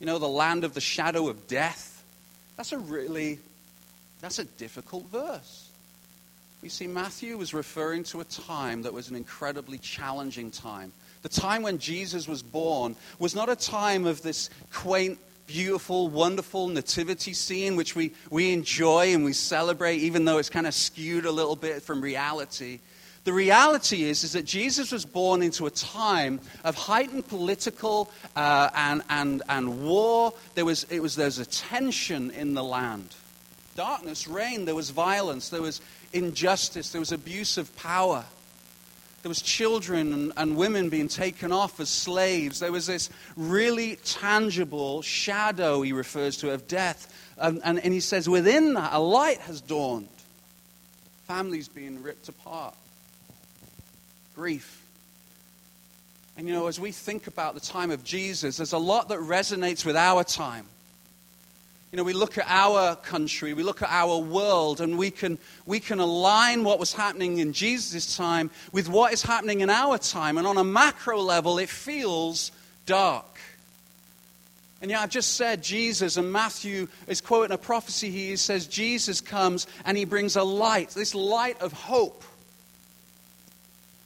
you 0.00 0.06
know, 0.06 0.18
the 0.18 0.26
land 0.26 0.64
of 0.64 0.72
the 0.72 0.80
shadow 0.80 1.28
of 1.28 1.46
death. 1.46 2.02
That's 2.56 2.72
a 2.72 2.78
really 2.78 3.38
that's 4.22 4.38
a 4.38 4.44
difficult 4.44 5.04
verse. 5.12 5.68
You 6.62 6.70
see, 6.70 6.86
Matthew 6.86 7.36
was 7.36 7.52
referring 7.52 8.04
to 8.04 8.20
a 8.20 8.24
time 8.24 8.82
that 8.82 8.94
was 8.94 9.10
an 9.10 9.16
incredibly 9.16 9.78
challenging 9.78 10.50
time. 10.50 10.92
The 11.22 11.28
time 11.28 11.62
when 11.62 11.78
Jesus 11.78 12.26
was 12.26 12.42
born 12.42 12.96
was 13.18 13.34
not 13.34 13.48
a 13.48 13.56
time 13.56 14.06
of 14.06 14.22
this 14.22 14.50
quaint, 14.72 15.18
beautiful, 15.46 16.08
wonderful 16.08 16.68
nativity 16.68 17.32
scene, 17.32 17.76
which 17.76 17.94
we, 17.94 18.12
we 18.30 18.52
enjoy 18.52 19.14
and 19.14 19.24
we 19.24 19.32
celebrate, 19.32 19.98
even 19.98 20.24
though 20.24 20.38
it's 20.38 20.50
kind 20.50 20.66
of 20.66 20.74
skewed 20.74 21.24
a 21.24 21.30
little 21.30 21.56
bit 21.56 21.82
from 21.82 22.00
reality. 22.00 22.80
The 23.24 23.32
reality 23.32 24.02
is, 24.02 24.24
is 24.24 24.32
that 24.32 24.44
Jesus 24.44 24.90
was 24.90 25.04
born 25.04 25.42
into 25.42 25.66
a 25.66 25.70
time 25.70 26.40
of 26.64 26.74
heightened 26.74 27.28
political 27.28 28.10
uh, 28.34 28.70
and, 28.74 29.02
and, 29.08 29.42
and 29.48 29.84
war. 29.84 30.34
There 30.54 30.64
was, 30.64 30.84
it 30.90 31.00
was, 31.00 31.14
there 31.14 31.26
was 31.26 31.38
a 31.38 31.46
tension 31.46 32.32
in 32.32 32.54
the 32.54 32.64
land 32.64 33.14
darkness 33.74 34.28
reigned. 34.28 34.66
There 34.66 34.74
was 34.74 34.90
violence. 34.90 35.48
There 35.48 35.62
was 35.62 35.80
injustice. 36.12 36.90
There 36.90 37.00
was 37.00 37.12
abuse 37.12 37.58
of 37.58 37.74
power. 37.76 38.24
There 39.22 39.28
was 39.28 39.40
children 39.40 40.12
and, 40.12 40.32
and, 40.36 40.56
women 40.56 40.88
being 40.88 41.06
taken 41.06 41.52
off 41.52 41.78
as 41.78 41.88
slaves. 41.88 42.58
There 42.58 42.72
was 42.72 42.88
this 42.88 43.08
really 43.36 43.96
tangible 44.04 45.00
shadow, 45.02 45.82
he 45.82 45.92
refers 45.92 46.38
to, 46.38 46.50
of 46.50 46.66
death. 46.66 47.12
And, 47.38 47.60
and, 47.64 47.78
and 47.78 47.94
he 47.94 48.00
says, 48.00 48.28
within 48.28 48.74
that, 48.74 48.92
a 48.92 48.98
light 48.98 49.38
has 49.42 49.60
dawned. 49.60 50.08
Families 51.28 51.68
being 51.68 52.02
ripped 52.02 52.28
apart. 52.28 52.74
Grief. 54.34 54.84
And 56.36 56.48
you 56.48 56.54
know, 56.54 56.66
as 56.66 56.80
we 56.80 56.90
think 56.90 57.28
about 57.28 57.54
the 57.54 57.60
time 57.60 57.92
of 57.92 58.02
Jesus, 58.02 58.56
there's 58.56 58.72
a 58.72 58.78
lot 58.78 59.08
that 59.10 59.20
resonates 59.20 59.84
with 59.84 59.96
our 59.96 60.24
time. 60.24 60.66
You 61.92 61.98
know, 61.98 62.04
we 62.04 62.14
look 62.14 62.38
at 62.38 62.46
our 62.48 62.96
country, 62.96 63.52
we 63.52 63.62
look 63.62 63.82
at 63.82 63.90
our 63.90 64.16
world, 64.16 64.80
and 64.80 64.96
we 64.96 65.10
can, 65.10 65.36
we 65.66 65.78
can 65.78 66.00
align 66.00 66.64
what 66.64 66.78
was 66.78 66.94
happening 66.94 67.36
in 67.36 67.52
Jesus' 67.52 68.16
time 68.16 68.50
with 68.72 68.88
what 68.88 69.12
is 69.12 69.20
happening 69.20 69.60
in 69.60 69.68
our 69.68 69.98
time. 69.98 70.38
And 70.38 70.46
on 70.46 70.56
a 70.56 70.64
macro 70.64 71.20
level, 71.20 71.58
it 71.58 71.68
feels 71.68 72.50
dark. 72.86 73.38
And 74.80 74.90
yet, 74.90 75.00
I've 75.00 75.10
just 75.10 75.34
said 75.34 75.62
Jesus, 75.62 76.16
and 76.16 76.32
Matthew 76.32 76.88
is 77.08 77.20
quoting 77.20 77.52
a 77.52 77.58
prophecy. 77.58 78.10
He 78.10 78.36
says, 78.36 78.66
Jesus 78.66 79.20
comes 79.20 79.66
and 79.84 79.94
he 79.94 80.06
brings 80.06 80.34
a 80.34 80.42
light, 80.42 80.88
this 80.90 81.14
light 81.14 81.60
of 81.60 81.74
hope. 81.74 82.24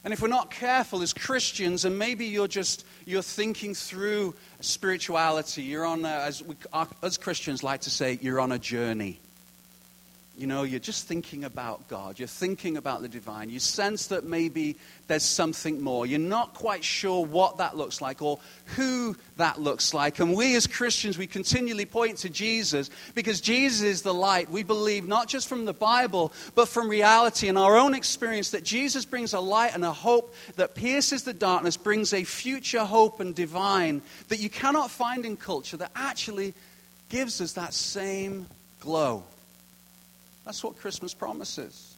And 0.07 0.13
if 0.13 0.21
we're 0.21 0.29
not 0.29 0.51
careful 0.51 1.01
as 1.01 1.11
Christians, 1.11 1.83
and 1.83 1.99
maybe 1.99 2.27
you're 2.27 2.47
just 2.47 2.85
you're 3.03 3.21
thinking 3.21 3.73
through 3.75 4.35
spirituality, 4.61 5.63
you're 5.63 5.83
on 5.83 6.05
a, 6.05 6.07
as 6.07 6.41
we, 6.41 6.55
as 7.03 7.17
Christians 7.17 7.61
like 7.61 7.81
to 7.81 7.89
say, 7.89 8.17
you're 8.21 8.39
on 8.39 8.53
a 8.53 8.57
journey. 8.57 9.19
You 10.37 10.45
know, 10.45 10.61
you're 10.61 10.79
just 10.79 11.07
thinking 11.07 11.45
about 11.45 11.87
God. 11.87 12.19
You're 12.19 12.27
thinking 12.27 12.77
about 12.77 13.01
the 13.01 13.07
divine. 13.07 13.49
You 13.49 13.59
sense 13.59 14.07
that 14.07 14.23
maybe 14.23 14.77
there's 15.07 15.23
something 15.23 15.81
more. 15.81 16.05
You're 16.05 16.19
not 16.19 16.53
quite 16.53 16.83
sure 16.83 17.25
what 17.25 17.57
that 17.57 17.75
looks 17.75 18.01
like 18.01 18.21
or 18.21 18.37
who 18.75 19.15
that 19.37 19.59
looks 19.59 19.95
like. 19.95 20.19
And 20.19 20.35
we 20.35 20.55
as 20.55 20.67
Christians, 20.67 21.17
we 21.17 21.25
continually 21.25 21.87
point 21.87 22.19
to 22.19 22.29
Jesus 22.29 22.91
because 23.15 23.41
Jesus 23.41 23.81
is 23.81 24.01
the 24.03 24.13
light. 24.13 24.51
We 24.51 24.61
believe 24.61 25.07
not 25.07 25.27
just 25.27 25.47
from 25.47 25.65
the 25.65 25.73
Bible, 25.73 26.31
but 26.53 26.67
from 26.67 26.87
reality 26.87 27.47
and 27.47 27.57
our 27.57 27.75
own 27.75 27.95
experience 27.95 28.51
that 28.51 28.63
Jesus 28.63 29.05
brings 29.05 29.33
a 29.33 29.39
light 29.39 29.73
and 29.73 29.83
a 29.83 29.91
hope 29.91 30.35
that 30.55 30.75
pierces 30.75 31.23
the 31.23 31.33
darkness, 31.33 31.77
brings 31.77 32.13
a 32.13 32.23
future 32.23 32.85
hope 32.85 33.19
and 33.19 33.33
divine 33.33 34.03
that 34.27 34.39
you 34.39 34.51
cannot 34.51 34.91
find 34.91 35.25
in 35.25 35.35
culture 35.35 35.77
that 35.77 35.91
actually 35.95 36.53
gives 37.09 37.41
us 37.41 37.53
that 37.53 37.73
same 37.73 38.45
glow. 38.79 39.23
That's 40.47 40.63
what 40.63 40.77
Christmas 40.77 41.13
promises. 41.13 41.93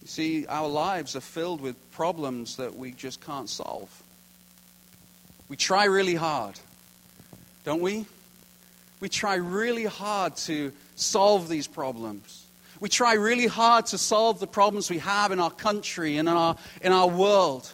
You 0.00 0.06
see, 0.06 0.46
our 0.46 0.68
lives 0.68 1.16
are 1.16 1.20
filled 1.20 1.60
with 1.60 1.74
problems 1.90 2.54
that 2.54 2.76
we 2.76 2.92
just 2.92 3.20
can't 3.20 3.48
solve. 3.48 3.90
We 5.48 5.56
try 5.56 5.86
really 5.86 6.14
hard, 6.14 6.54
don't 7.64 7.80
we? 7.80 8.06
We 9.00 9.08
try 9.08 9.34
really 9.34 9.86
hard 9.86 10.36
to 10.36 10.70
solve 10.94 11.48
these 11.48 11.66
problems. 11.66 12.46
We 12.78 12.88
try 12.88 13.14
really 13.14 13.48
hard 13.48 13.86
to 13.86 13.98
solve 13.98 14.38
the 14.38 14.46
problems 14.46 14.88
we 14.88 14.98
have 14.98 15.32
in 15.32 15.40
our 15.40 15.50
country 15.50 16.16
and 16.16 16.28
in 16.28 16.34
our, 16.36 16.56
in 16.80 16.92
our 16.92 17.08
world. 17.08 17.72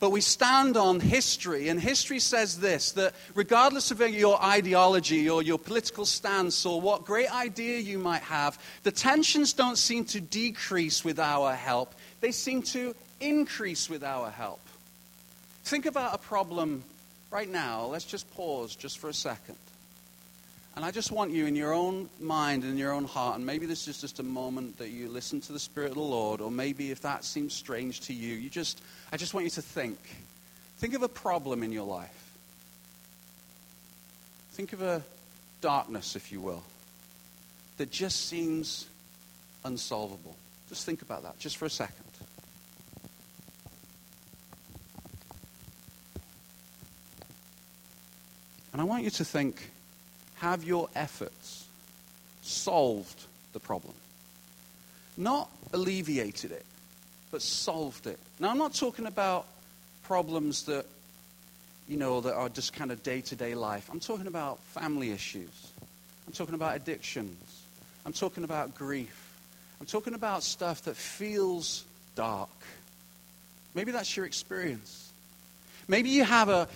But 0.00 0.12
we 0.12 0.22
stand 0.22 0.78
on 0.78 0.98
history, 0.98 1.68
and 1.68 1.78
history 1.78 2.20
says 2.20 2.58
this 2.58 2.92
that 2.92 3.14
regardless 3.34 3.90
of 3.90 4.00
your 4.00 4.42
ideology 4.42 5.28
or 5.28 5.42
your 5.42 5.58
political 5.58 6.06
stance 6.06 6.64
or 6.64 6.80
what 6.80 7.04
great 7.04 7.32
idea 7.32 7.78
you 7.78 7.98
might 7.98 8.22
have, 8.22 8.58
the 8.82 8.90
tensions 8.90 9.52
don't 9.52 9.76
seem 9.76 10.06
to 10.06 10.20
decrease 10.20 11.04
with 11.04 11.18
our 11.18 11.54
help, 11.54 11.94
they 12.22 12.32
seem 12.32 12.62
to 12.62 12.94
increase 13.20 13.90
with 13.90 14.02
our 14.02 14.30
help. 14.30 14.60
Think 15.64 15.84
about 15.84 16.14
a 16.14 16.18
problem 16.18 16.82
right 17.30 17.48
now. 17.48 17.84
Let's 17.84 18.06
just 18.06 18.28
pause 18.34 18.74
just 18.74 18.98
for 18.98 19.10
a 19.10 19.14
second. 19.14 19.56
And 20.80 20.86
I 20.86 20.90
just 20.92 21.12
want 21.12 21.30
you 21.30 21.44
in 21.44 21.54
your 21.54 21.74
own 21.74 22.08
mind 22.20 22.62
and 22.62 22.72
in 22.72 22.78
your 22.78 22.92
own 22.92 23.04
heart, 23.04 23.36
and 23.36 23.44
maybe 23.44 23.66
this 23.66 23.86
is 23.86 24.00
just 24.00 24.18
a 24.18 24.22
moment 24.22 24.78
that 24.78 24.88
you 24.88 25.10
listen 25.10 25.38
to 25.42 25.52
the 25.52 25.58
Spirit 25.58 25.88
of 25.88 25.96
the 25.96 26.00
Lord, 26.00 26.40
or 26.40 26.50
maybe 26.50 26.90
if 26.90 27.02
that 27.02 27.22
seems 27.22 27.52
strange 27.52 28.00
to 28.06 28.14
you, 28.14 28.34
you 28.34 28.48
just, 28.48 28.80
I 29.12 29.18
just 29.18 29.34
want 29.34 29.44
you 29.44 29.50
to 29.50 29.60
think. 29.60 29.98
Think 30.78 30.94
of 30.94 31.02
a 31.02 31.08
problem 31.08 31.62
in 31.62 31.70
your 31.70 31.84
life. 31.84 32.32
Think 34.52 34.72
of 34.72 34.80
a 34.80 35.02
darkness, 35.60 36.16
if 36.16 36.32
you 36.32 36.40
will, 36.40 36.62
that 37.76 37.90
just 37.90 38.28
seems 38.28 38.86
unsolvable. 39.66 40.34
Just 40.70 40.86
think 40.86 41.02
about 41.02 41.24
that, 41.24 41.38
just 41.38 41.58
for 41.58 41.66
a 41.66 41.70
second. 41.70 42.06
And 48.72 48.80
I 48.80 48.84
want 48.84 49.04
you 49.04 49.10
to 49.10 49.26
think 49.26 49.69
have 50.40 50.64
your 50.64 50.88
efforts 50.94 51.66
solved 52.42 53.24
the 53.52 53.60
problem? 53.60 53.94
Not 55.16 55.50
alleviated 55.72 56.52
it, 56.52 56.64
but 57.30 57.42
solved 57.42 58.06
it. 58.06 58.18
Now, 58.38 58.50
I'm 58.50 58.58
not 58.58 58.74
talking 58.74 59.06
about 59.06 59.46
problems 60.04 60.64
that, 60.64 60.86
you 61.88 61.96
know, 61.96 62.20
that 62.22 62.34
are 62.34 62.48
just 62.48 62.72
kind 62.72 62.90
of 62.90 63.02
day 63.02 63.20
to 63.20 63.36
day 63.36 63.54
life. 63.54 63.88
I'm 63.92 64.00
talking 64.00 64.26
about 64.26 64.58
family 64.74 65.10
issues. 65.10 65.72
I'm 66.26 66.32
talking 66.32 66.54
about 66.54 66.76
addictions. 66.76 67.62
I'm 68.06 68.12
talking 68.12 68.44
about 68.44 68.74
grief. 68.74 69.30
I'm 69.80 69.86
talking 69.86 70.14
about 70.14 70.42
stuff 70.42 70.82
that 70.84 70.96
feels 70.96 71.84
dark. 72.14 72.48
Maybe 73.74 73.92
that's 73.92 74.16
your 74.16 74.26
experience. 74.26 75.12
Maybe 75.86 76.10
you 76.10 76.24
have 76.24 76.48
a, 76.48 76.68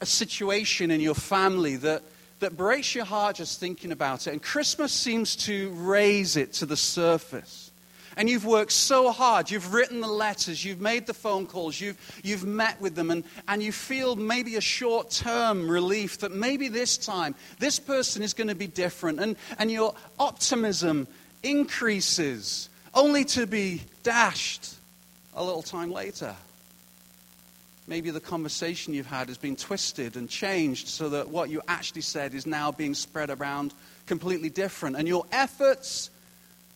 a 0.00 0.06
situation 0.06 0.90
in 0.90 1.00
your 1.00 1.14
family 1.14 1.76
that 1.76 2.02
that 2.40 2.56
breaks 2.56 2.94
your 2.94 3.04
heart 3.04 3.36
just 3.36 3.60
thinking 3.60 3.92
about 3.92 4.26
it. 4.26 4.32
And 4.32 4.42
Christmas 4.42 4.92
seems 4.92 5.36
to 5.36 5.70
raise 5.70 6.36
it 6.36 6.52
to 6.54 6.66
the 6.66 6.76
surface. 6.76 7.70
And 8.16 8.28
you've 8.28 8.44
worked 8.44 8.72
so 8.72 9.12
hard. 9.12 9.48
You've 9.48 9.72
written 9.72 10.00
the 10.00 10.08
letters. 10.08 10.64
You've 10.64 10.80
made 10.80 11.06
the 11.06 11.14
phone 11.14 11.46
calls. 11.46 11.80
You've, 11.80 12.20
you've 12.24 12.44
met 12.44 12.80
with 12.80 12.96
them. 12.96 13.12
And, 13.12 13.22
and 13.46 13.62
you 13.62 13.70
feel 13.70 14.16
maybe 14.16 14.56
a 14.56 14.60
short 14.60 15.10
term 15.10 15.70
relief 15.70 16.18
that 16.18 16.32
maybe 16.32 16.66
this 16.66 16.98
time 16.98 17.36
this 17.60 17.78
person 17.78 18.24
is 18.24 18.34
going 18.34 18.48
to 18.48 18.56
be 18.56 18.66
different. 18.66 19.20
And, 19.20 19.36
and 19.58 19.70
your 19.70 19.94
optimism 20.18 21.06
increases 21.44 22.68
only 22.92 23.24
to 23.24 23.46
be 23.46 23.82
dashed 24.02 24.74
a 25.34 25.44
little 25.44 25.62
time 25.62 25.92
later. 25.92 26.34
Maybe 27.88 28.10
the 28.10 28.20
conversation 28.20 28.92
you've 28.92 29.06
had 29.06 29.28
has 29.28 29.38
been 29.38 29.56
twisted 29.56 30.16
and 30.16 30.28
changed 30.28 30.88
so 30.88 31.08
that 31.08 31.30
what 31.30 31.48
you 31.48 31.62
actually 31.66 32.02
said 32.02 32.34
is 32.34 32.46
now 32.46 32.70
being 32.70 32.92
spread 32.92 33.30
around 33.30 33.72
completely 34.04 34.50
different. 34.50 34.96
And 34.96 35.08
your 35.08 35.24
efforts, 35.32 36.10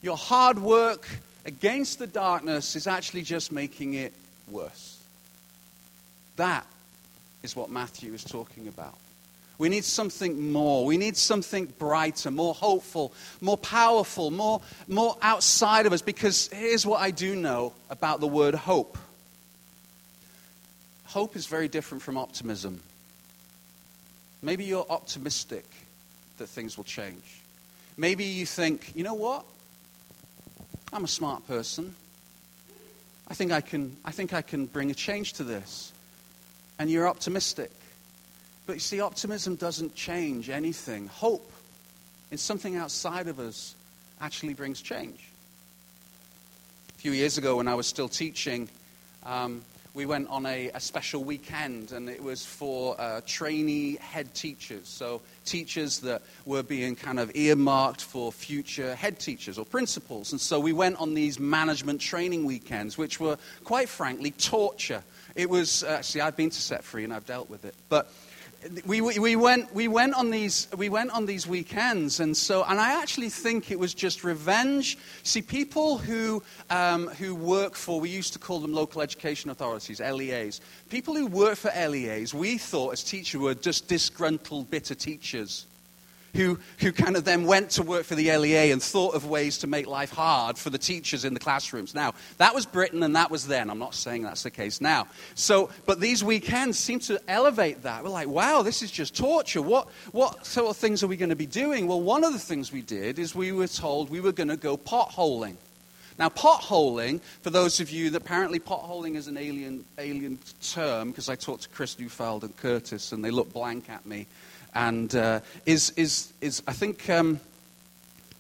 your 0.01 0.17
hard 0.17 0.59
work 0.59 1.07
against 1.45 1.99
the 1.99 2.07
darkness 2.07 2.77
is 2.77 2.87
actually 2.87 3.23
just 3.23 3.53
making 3.53 3.93
it 3.93 4.15
worse. 4.51 4.99
That 6.37 6.67
is 7.43 7.55
what 7.55 7.69
Matthew 7.69 8.15
is 8.15 8.25
talking 8.25 8.67
about. 8.67 8.97
We 9.59 9.69
need 9.69 9.85
something 9.85 10.51
more. 10.51 10.87
We 10.87 10.97
need 10.97 11.19
something 11.19 11.67
brighter, 11.79 12.31
more 12.31 12.55
hopeful, 12.55 13.13
more 13.43 13.59
powerful, 13.59 14.31
more, 14.31 14.63
more 14.89 15.19
outside 15.21 15.85
of 15.85 15.93
us. 15.93 16.01
Because 16.01 16.49
here's 16.49 16.87
what 16.87 17.03
I 17.03 17.11
do 17.11 17.37
know 17.37 17.75
about 17.91 18.21
the 18.21 18.27
word 18.27 18.55
hope 18.55 18.97
Hope 21.13 21.37
is 21.37 21.47
very 21.47 21.69
different 21.69 22.01
from 22.01 22.17
optimism. 22.17 22.81
Maybe 24.41 24.65
you're 24.65 24.87
optimistic 24.89 25.67
that 26.39 26.47
things 26.47 26.79
will 26.79 26.85
change. 26.85 27.43
Maybe 27.99 28.25
you 28.25 28.47
think, 28.47 28.93
you 28.95 29.05
know 29.05 29.13
what? 29.13 29.45
I'm 30.91 31.05
a 31.05 31.09
smart 31.09 31.47
person. 31.47 31.95
I 33.29 33.35
think 33.35 33.53
I 33.53 33.61
can, 33.61 33.95
I 34.07 34.11
think 34.11 34.33
I 34.33 34.41
can 34.41 34.65
bring 34.65 34.91
a 34.91 34.95
change 34.95 35.35
to 35.35 35.45
this. 35.45 35.93
And 36.79 36.91
you're 36.91 37.07
optimistic. 37.07 37.71
But 38.65 38.73
you 38.73 38.81
see, 38.81 39.03
optimism 39.03 39.57
doesn't 39.57 39.95
change 39.95 40.49
anything. 40.49 41.09
Hope 41.09 41.53
in 42.31 42.39
something 42.39 42.77
outside 42.77 43.29
of 43.29 43.39
us 43.39 43.75
actually 44.19 44.55
brings 44.55 44.81
change. 44.81 45.29
A 46.97 46.99
few 47.03 47.13
years 47.13 47.37
ago, 47.37 47.57
when 47.57 47.69
I 47.69 47.75
was 47.75 47.87
still 47.87 48.09
teaching, 48.09 48.71
um, 49.27 49.63
we 49.95 50.07
went 50.07 50.29
on 50.29 50.47
a, 50.47 50.71
a, 50.71 50.81
special 50.81 51.23
weekend, 51.23 51.93
and 51.93 52.09
it 52.09 52.23
was 52.23 52.47
for 52.47 52.99
uh, 52.99 53.21
trainee 53.27 53.97
head 53.97 54.33
teachers. 54.35 54.89
So, 54.89 55.21
teachers 55.45 56.01
that 56.01 56.23
were 56.47 56.63
being 56.63 56.97
kind 56.97 57.21
of 57.21 57.31
earmarked 57.35 58.03
for 58.03 58.33
future 58.33 58.95
head 58.95 59.19
teachers 59.19 59.59
or 59.59 59.67
principals. 59.67 60.33
And 60.33 60.41
so, 60.41 60.59
we 60.59 60.73
went 60.73 60.97
on 60.97 61.13
these 61.13 61.39
management 61.39 62.01
training 62.01 62.47
weekends, 62.47 62.97
which 62.97 63.21
were, 63.21 63.37
quite 63.65 63.89
frankly, 63.89 64.31
torture. 64.31 65.03
It 65.35 65.51
was, 65.51 65.85
uh, 65.85 66.01
see, 66.01 66.21
I've 66.21 66.37
been 66.37 66.51
to 66.51 66.61
Set 66.61 66.85
Free 66.85 67.05
and 67.05 67.13
I've 67.13 67.27
dealt 67.27 67.51
with 67.51 67.67
it. 67.67 67.75
But 67.91 68.11
we, 68.87 69.01
we, 69.01 69.37
went, 69.37 69.75
we, 69.75 69.89
went 69.89 70.15
on 70.15 70.31
these, 70.31 70.69
we 70.77 70.89
went 70.89 71.11
on 71.11 71.27
these 71.27 71.47
weekends, 71.47 72.21
and 72.21 72.37
so, 72.37 72.65
and 72.65 72.81
I 72.81 73.01
actually 73.01 73.29
think 73.29 73.71
it 73.71 73.79
was 73.79 73.95
just 73.95 74.25
revenge. 74.25 74.99
See, 75.23 75.43
people 75.43 75.99
who, 75.99 76.43
um, 76.71 77.09
who 77.09 77.35
work 77.35 77.75
for, 77.75 78.01
we 78.01 78.09
used 78.09 78.33
to 78.35 78.39
call 78.39 78.61
them 78.61 78.73
local 78.73 79.03
education 79.03 79.51
authorities, 79.51 80.01
LEAs. 80.01 80.61
People 80.91 81.15
who 81.15 81.27
work 81.27 81.57
for 81.57 81.71
LEAs, 81.77 82.35
we 82.35 82.59
thought 82.59 82.93
as 82.93 83.03
teachers 83.03 83.41
were 83.41 83.55
just 83.55 83.89
disgruntled, 83.89 84.71
bitter 84.71 84.95
teachers 84.95 85.67
who, 86.35 86.59
who 86.79 86.93
kind 86.93 87.17
of 87.17 87.25
then 87.25 87.45
went 87.45 87.71
to 87.71 87.83
work 87.83 88.05
for 88.05 88.15
the 88.15 88.35
LEA 88.37 88.71
and 88.71 88.83
thought 88.83 89.15
of 89.15 89.27
ways 89.27 89.59
to 89.59 89.67
make 89.67 89.87
life 89.87 90.11
hard 90.11 90.57
for 90.57 90.71
the 90.71 90.79
teachers 90.79 91.25
in 91.25 91.35
the 91.35 91.41
classrooms. 91.41 91.95
Now, 91.95 92.15
that 92.39 92.55
was 92.55 92.65
Britain 92.65 93.03
and 93.03 93.17
that 93.17 93.31
was 93.31 93.47
then. 93.47 93.69
I'm 93.71 93.79
not 93.79 93.95
saying 93.95 94.23
that's 94.23 94.43
the 94.43 94.51
case 94.51 94.81
now. 94.81 95.07
So, 95.35 95.71
but 95.85 96.01
these 96.01 96.25
weekends 96.25 96.79
seem 96.79 97.01
to 97.01 97.21
elevate 97.29 97.83
that. 97.83 98.03
We're 98.03 98.11
like, 98.11 98.29
wow, 98.29 98.63
this 98.63 98.83
is 98.83 98.91
just 98.91 99.17
torture. 99.17 99.61
What, 99.61 99.89
what 100.13 100.47
sort 100.47 100.71
of 100.71 100.77
things 100.77 101.03
are 101.03 101.07
we 101.07 101.17
going 101.17 101.31
to 101.31 101.37
be 101.37 101.47
doing? 101.47 101.87
Well, 101.87 102.01
one 102.01 102.25
of 102.25 102.33
the 102.33 102.39
things 102.39 102.73
we 102.73 102.83
did 102.83 103.19
is 103.19 103.35
we 103.35 103.53
were 103.53 103.69
told 103.69 104.09
we 104.09 104.21
were 104.21 104.33
going 104.33 104.49
to 104.49 104.57
go 104.57 104.77
potholing. 104.77 105.57
Now, 106.19 106.29
potholing, 106.29 107.21
for 107.41 107.51
those 107.51 107.81
of 107.81 107.91
you 107.91 108.11
that 108.11 108.23
apparently 108.23 108.61
potholing 108.61 109.17
is 109.17 109.29
an 109.29 109.37
alien, 109.37 109.85
alien 109.99 110.39
term, 110.63 111.11
because 111.11 111.29
I 111.29 111.37
talked 111.37 111.63
to 111.63 111.69
Chris 111.71 111.97
Newfeld 111.97 112.43
and 112.43 112.57
Curtis 112.57 113.13
and 113.13 113.25
they 113.25 113.31
looked 113.31 113.53
blank 113.53 113.91
at 113.91 114.05
me 114.07 114.27
and 114.75 115.15
uh, 115.15 115.41
is, 115.67 115.91
is, 115.97 116.33
is, 116.41 116.63
I 116.67 116.73
think, 116.73 117.09
um, 117.11 117.41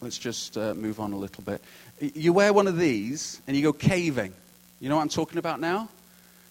let's 0.01 0.19
just 0.19 0.57
uh, 0.57 0.75
move 0.75 1.01
on 1.01 1.13
a 1.13 1.17
little 1.17 1.43
bit. 1.45 1.63
You 2.01 2.33
wear 2.33 2.53
one 2.53 2.67
of 2.67 2.79
these 2.79 3.41
and 3.47 3.57
you 3.57 3.63
go 3.63 3.73
caving. 3.73 4.33
You 4.81 4.89
know 4.89 4.97
what 4.97 5.03
I'm 5.03 5.09
talking 5.09 5.39
about 5.39 5.61
now? 5.61 5.89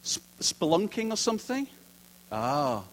Sp- 0.04 0.24
spelunking 0.40 1.12
or 1.12 1.18
something? 1.18 1.68
Ah. 2.32 2.84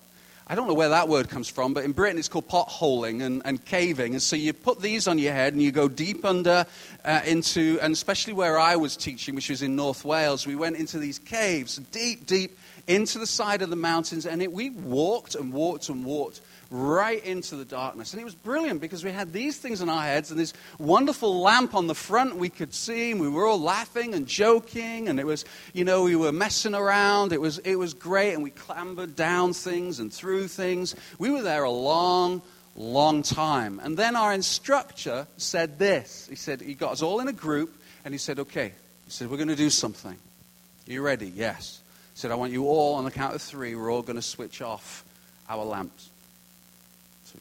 I 0.51 0.55
don't 0.55 0.67
know 0.67 0.75
where 0.75 0.89
that 0.89 1.09
word 1.09 1.29
comes 1.29 1.47
from, 1.47 1.75
but 1.75 1.85
in 1.85 1.93
Britain 1.93 2.17
it's 2.17 2.29
called 2.29 2.49
potholing 2.49 3.23
and, 3.23 3.43
and 3.45 3.63
caving. 3.67 4.15
And 4.15 4.23
so 4.23 4.35
you 4.35 4.55
put 4.55 4.81
these 4.81 5.07
on 5.07 5.19
your 5.19 5.35
head 5.35 5.53
and 5.53 5.63
you 5.63 5.71
go 5.71 5.89
deep 5.89 6.25
under 6.25 6.65
uh, 7.05 7.21
into, 7.27 7.79
and 7.83 7.93
especially 7.93 8.33
where 8.33 8.59
I 8.59 8.77
was 8.77 8.97
teaching, 8.97 9.35
which 9.35 9.51
was 9.51 9.61
in 9.61 9.77
North 9.77 10.07
Wales, 10.07 10.47
we 10.47 10.57
went 10.57 10.77
into 10.77 10.99
these 10.99 11.19
caves, 11.19 11.77
deep, 11.93 12.27
deep 12.27 12.59
into 12.87 13.19
the 13.19 13.27
side 13.27 13.61
of 13.61 13.69
the 13.69 13.77
mountains. 13.77 14.25
And 14.25 14.41
it, 14.41 14.51
we 14.51 14.71
walked 14.71 15.35
and 15.35 15.53
walked 15.53 15.91
and 15.91 16.03
walked 16.07 16.41
right 16.71 17.25
into 17.25 17.57
the 17.57 17.65
darkness. 17.65 18.13
And 18.13 18.21
it 18.21 18.25
was 18.25 18.35
brilliant 18.35 18.81
because 18.81 19.03
we 19.03 19.11
had 19.11 19.33
these 19.33 19.57
things 19.57 19.81
in 19.81 19.89
our 19.89 20.03
heads 20.03 20.31
and 20.31 20.39
this 20.39 20.53
wonderful 20.79 21.41
lamp 21.41 21.75
on 21.75 21.87
the 21.87 21.95
front 21.95 22.37
we 22.37 22.51
could 22.51 22.75
see. 22.75 23.13
And 23.13 23.21
we 23.21 23.29
were 23.29 23.47
all 23.47 23.61
laughing 23.61 24.15
and 24.15 24.27
joking. 24.27 25.09
And 25.09 25.19
it 25.19 25.25
was, 25.25 25.45
you 25.73 25.85
know, 25.85 26.03
we 26.03 26.17
were 26.17 26.33
messing 26.33 26.75
around. 26.75 27.33
It 27.33 27.41
was, 27.41 27.59
it 27.59 27.77
was 27.77 27.95
great. 27.95 28.35
And 28.35 28.43
we 28.43 28.51
clambered 28.51 29.17
down 29.17 29.55
things 29.55 29.99
and 29.99 30.13
through 30.13 30.49
things. 30.49 30.95
We 31.19 31.31
were 31.31 31.43
there 31.43 31.65
a 31.65 31.71
long, 31.71 32.43
long 32.77 33.23
time. 33.23 33.81
And 33.83 33.97
then 33.97 34.15
our 34.15 34.35
instructor 34.35 35.27
said 35.39 35.79
this. 35.79 36.27
He 36.29 36.37
said, 36.37 36.61
he 36.61 36.75
got 36.75 36.93
us 36.93 37.03
all 37.03 37.21
in 37.21 37.29
a 37.29 37.33
group 37.33 37.75
and 38.05 38.13
he 38.13 38.19
said, 38.19 38.39
okay. 38.41 38.73
He 39.07 39.11
said, 39.11 39.31
we're 39.31 39.39
going 39.39 39.49
to 39.49 39.57
do 39.57 39.71
something. 39.71 40.13
Are 40.13 40.93
you 40.93 41.01
ready? 41.01 41.33
Yes. 41.35 41.81
He 42.13 42.21
said, 42.21 42.31
I 42.31 42.35
want 42.35 42.53
you 42.53 42.67
all 42.67 42.97
on 42.97 43.05
the 43.05 43.11
count 43.11 43.35
of 43.35 43.41
three, 43.41 43.75
we're 43.75 43.91
all 43.91 44.03
going 44.03 44.17
to 44.17 44.23
switch 44.23 44.61
off 44.61 45.03
our 45.49 45.65
lamps. 45.65 46.11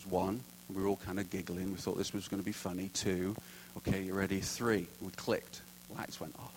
One. 0.09 0.41
We 0.73 0.81
were 0.81 0.87
all 0.87 0.99
kind 1.05 1.19
of 1.19 1.29
giggling. 1.29 1.71
We 1.71 1.77
thought 1.77 1.97
this 1.97 2.13
was 2.13 2.27
going 2.27 2.41
to 2.41 2.45
be 2.45 2.51
funny. 2.51 2.89
Two. 2.93 3.35
Okay, 3.77 4.03
you 4.03 4.13
ready? 4.13 4.39
Three. 4.41 4.87
We 5.01 5.11
clicked. 5.11 5.61
Lights 5.95 6.19
went 6.19 6.35
off. 6.39 6.53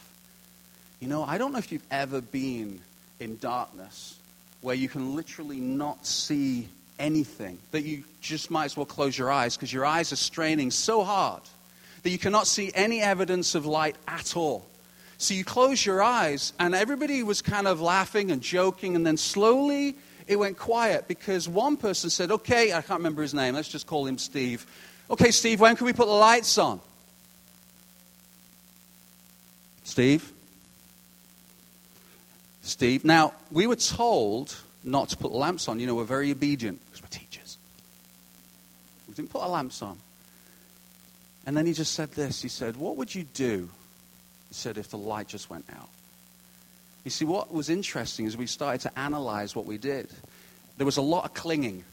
You 1.00 1.08
know, 1.08 1.22
I 1.22 1.38
don't 1.38 1.52
know 1.52 1.58
if 1.58 1.70
you've 1.70 1.86
ever 1.90 2.20
been 2.20 2.80
in 3.20 3.36
darkness 3.38 4.16
where 4.60 4.74
you 4.74 4.88
can 4.88 5.14
literally 5.14 5.60
not 5.60 6.04
see 6.04 6.68
anything, 6.98 7.58
that 7.70 7.82
you 7.82 8.04
just 8.20 8.50
might 8.50 8.66
as 8.66 8.76
well 8.76 8.86
close 8.86 9.16
your 9.16 9.30
eyes 9.30 9.56
because 9.56 9.72
your 9.72 9.86
eyes 9.86 10.12
are 10.12 10.16
straining 10.16 10.70
so 10.70 11.02
hard 11.02 11.40
that 12.02 12.10
you 12.10 12.18
cannot 12.18 12.46
see 12.46 12.70
any 12.74 13.00
evidence 13.00 13.54
of 13.54 13.64
light 13.66 13.96
at 14.06 14.36
all. 14.36 14.66
So 15.18 15.34
you 15.34 15.44
close 15.44 15.84
your 15.84 16.02
eyes, 16.02 16.52
and 16.58 16.74
everybody 16.74 17.22
was 17.22 17.42
kind 17.42 17.66
of 17.66 17.80
laughing 17.80 18.30
and 18.30 18.40
joking, 18.40 18.96
and 18.96 19.06
then 19.06 19.16
slowly 19.16 19.96
it 20.26 20.36
went 20.36 20.58
quiet 20.58 21.08
because 21.08 21.48
one 21.48 21.76
person 21.76 22.10
said, 22.10 22.30
Okay, 22.30 22.72
I 22.72 22.82
can't 22.82 23.00
remember 23.00 23.22
his 23.22 23.34
name, 23.34 23.54
let's 23.54 23.68
just 23.68 23.86
call 23.86 24.06
him 24.06 24.18
Steve. 24.18 24.66
Okay, 25.10 25.30
Steve, 25.30 25.60
when 25.60 25.76
can 25.76 25.86
we 25.86 25.92
put 25.92 26.06
the 26.06 26.12
lights 26.12 26.56
on? 26.58 26.80
Steve? 29.84 30.32
Steve. 32.62 33.04
Now, 33.04 33.34
we 33.50 33.66
were 33.66 33.76
told 33.76 34.56
not 34.84 35.08
to 35.08 35.16
put 35.16 35.32
the 35.32 35.38
lamps 35.38 35.68
on. 35.68 35.80
You 35.80 35.86
know, 35.86 35.96
we're 35.96 36.04
very 36.04 36.30
obedient 36.30 36.80
because 36.86 37.02
we're 37.02 37.08
teachers. 37.08 37.58
We 39.08 39.14
didn't 39.14 39.30
put 39.30 39.42
our 39.42 39.48
lamps 39.48 39.82
on. 39.82 39.98
And 41.46 41.56
then 41.56 41.66
he 41.66 41.72
just 41.72 41.94
said 41.94 42.12
this. 42.12 42.42
He 42.42 42.48
said, 42.48 42.76
What 42.76 42.96
would 42.96 43.12
you 43.14 43.24
do? 43.24 43.68
He 44.48 44.54
said, 44.54 44.78
if 44.78 44.90
the 44.90 44.98
light 44.98 45.28
just 45.28 45.48
went 45.48 45.64
out. 45.72 45.88
You 47.04 47.10
see, 47.10 47.24
what 47.24 47.52
was 47.52 47.70
interesting 47.70 48.26
is 48.26 48.36
we 48.36 48.46
started 48.46 48.82
to 48.82 48.98
analyze 48.98 49.56
what 49.56 49.66
we 49.66 49.78
did. 49.78 50.08
There 50.76 50.84
was 50.84 50.98
a 50.98 51.02
lot 51.02 51.24
of 51.24 51.34
clinging. 51.34 51.84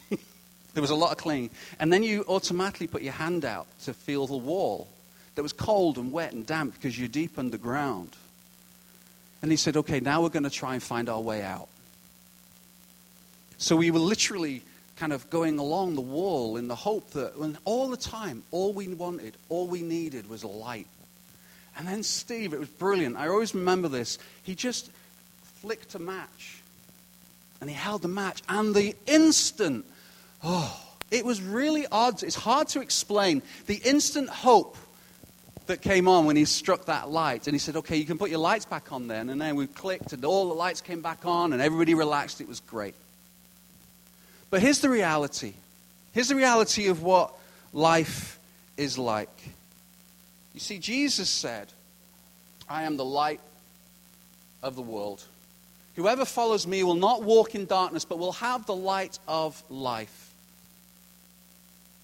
there 0.10 0.80
was 0.80 0.90
a 0.90 0.94
lot 0.94 1.12
of 1.12 1.18
clinging. 1.18 1.50
And 1.78 1.92
then 1.92 2.02
you 2.02 2.24
automatically 2.28 2.86
put 2.86 3.02
your 3.02 3.12
hand 3.12 3.44
out 3.44 3.66
to 3.84 3.94
feel 3.94 4.26
the 4.26 4.36
wall 4.36 4.88
that 5.34 5.42
was 5.42 5.52
cold 5.52 5.96
and 5.96 6.12
wet 6.12 6.32
and 6.32 6.44
damp 6.44 6.74
because 6.74 6.98
you're 6.98 7.08
deep 7.08 7.38
underground. 7.38 8.16
And 9.42 9.50
he 9.50 9.56
said, 9.56 9.76
okay, 9.76 10.00
now 10.00 10.22
we're 10.22 10.28
going 10.28 10.42
to 10.44 10.50
try 10.50 10.74
and 10.74 10.82
find 10.82 11.08
our 11.08 11.20
way 11.20 11.42
out. 11.42 11.68
So 13.58 13.76
we 13.76 13.90
were 13.90 13.98
literally 13.98 14.62
kind 14.96 15.12
of 15.12 15.28
going 15.30 15.58
along 15.58 15.94
the 15.94 16.00
wall 16.00 16.56
in 16.56 16.68
the 16.68 16.74
hope 16.74 17.10
that 17.12 17.38
when 17.38 17.56
all 17.64 17.88
the 17.88 17.96
time, 17.96 18.42
all 18.50 18.72
we 18.72 18.88
wanted, 18.88 19.34
all 19.48 19.66
we 19.66 19.82
needed 19.82 20.28
was 20.28 20.44
light. 20.44 20.86
And 21.78 21.86
then 21.88 22.02
Steve, 22.02 22.52
it 22.52 22.60
was 22.60 22.68
brilliant. 22.68 23.16
I 23.16 23.28
always 23.28 23.54
remember 23.54 23.88
this. 23.88 24.18
He 24.42 24.54
just 24.54 24.90
flicked 25.60 25.94
a 25.94 25.98
match. 25.98 26.60
And 27.60 27.68
he 27.68 27.76
held 27.76 28.02
the 28.02 28.08
match. 28.08 28.42
And 28.48 28.74
the 28.74 28.94
instant, 29.06 29.84
oh, 30.42 30.78
it 31.10 31.24
was 31.24 31.42
really 31.42 31.86
odd. 31.90 32.22
It's 32.22 32.34
hard 32.34 32.68
to 32.68 32.80
explain. 32.80 33.42
The 33.66 33.76
instant 33.76 34.28
hope 34.28 34.76
that 35.66 35.82
came 35.82 36.08
on 36.08 36.26
when 36.26 36.36
he 36.36 36.44
struck 36.44 36.86
that 36.86 37.10
light. 37.10 37.46
And 37.46 37.54
he 37.54 37.58
said, 37.58 37.76
okay, 37.76 37.96
you 37.96 38.04
can 38.04 38.18
put 38.18 38.30
your 38.30 38.40
lights 38.40 38.64
back 38.64 38.92
on 38.92 39.08
then. 39.08 39.30
And 39.30 39.40
then 39.40 39.56
we 39.56 39.66
clicked, 39.66 40.12
and 40.12 40.24
all 40.24 40.48
the 40.48 40.54
lights 40.54 40.80
came 40.80 41.00
back 41.00 41.24
on, 41.24 41.52
and 41.52 41.62
everybody 41.62 41.94
relaxed. 41.94 42.40
It 42.40 42.48
was 42.48 42.60
great. 42.60 42.94
But 44.50 44.60
here's 44.60 44.80
the 44.80 44.90
reality. 44.90 45.54
Here's 46.12 46.28
the 46.28 46.34
reality 46.34 46.88
of 46.88 47.02
what 47.02 47.32
life 47.72 48.38
is 48.76 48.98
like. 48.98 49.28
You 50.60 50.64
see, 50.64 50.78
Jesus 50.78 51.30
said, 51.30 51.68
I 52.68 52.82
am 52.82 52.98
the 52.98 53.04
light 53.04 53.40
of 54.62 54.76
the 54.76 54.82
world. 54.82 55.24
Whoever 55.96 56.26
follows 56.26 56.66
me 56.66 56.82
will 56.82 56.96
not 56.96 57.22
walk 57.22 57.54
in 57.54 57.64
darkness, 57.64 58.04
but 58.04 58.18
will 58.18 58.32
have 58.32 58.66
the 58.66 58.74
light 58.74 59.18
of 59.26 59.62
life. 59.70 60.34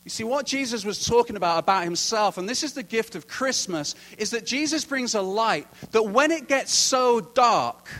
You 0.04 0.10
see, 0.10 0.24
what 0.24 0.46
Jesus 0.46 0.86
was 0.86 1.04
talking 1.04 1.36
about 1.36 1.58
about 1.58 1.84
himself, 1.84 2.38
and 2.38 2.48
this 2.48 2.62
is 2.62 2.72
the 2.72 2.82
gift 2.82 3.14
of 3.14 3.28
Christmas, 3.28 3.94
is 4.16 4.30
that 4.30 4.46
Jesus 4.46 4.86
brings 4.86 5.14
a 5.14 5.20
light 5.20 5.68
that 5.90 6.04
when 6.04 6.30
it 6.30 6.48
gets 6.48 6.72
so 6.72 7.20
dark, 7.20 7.90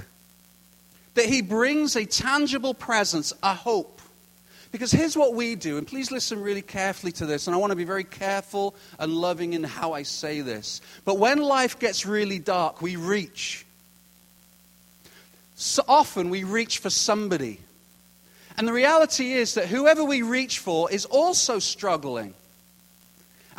that 1.13 1.27
he 1.27 1.43
brings 1.43 1.97
a 1.97 2.07
tangible 2.07 2.73
presence, 2.73 3.35
a 3.43 3.53
hope 3.53 3.96
because 4.73 4.93
here's 4.93 5.17
what 5.17 5.35
we 5.35 5.55
do, 5.55 5.79
and 5.79 5.87
please 5.87 6.11
listen 6.11 6.41
really 6.41 6.63
carefully 6.63 7.13
to 7.13 7.27
this, 7.27 7.47
and 7.47 7.55
I 7.55 7.59
want 7.59 7.71
to 7.71 7.77
be 7.77 7.85
very 7.85 8.05
careful 8.05 8.75
and 8.99 9.13
loving 9.13 9.53
in 9.53 9.65
how 9.65 9.93
I 9.93 10.03
say 10.03 10.41
this. 10.41 10.81
But 11.05 11.19
when 11.19 11.39
life 11.39 11.79
gets 11.79 12.07
really 12.07 12.39
dark, 12.39 12.83
we 12.83 12.97
reach. 12.97 13.65
So 15.55 15.83
often 15.89 16.31
we 16.31 16.45
reach 16.45 16.79
for 16.79 16.91
somebody. 16.91 17.61
And 18.59 18.67
the 18.67 18.73
reality 18.73 19.33
is 19.33 19.55
that 19.55 19.67
whoever 19.67 20.05
we 20.05 20.23
reach 20.23 20.59
for 20.59 20.91
is 20.91 21.05
also 21.05 21.59
struggling. 21.59 22.35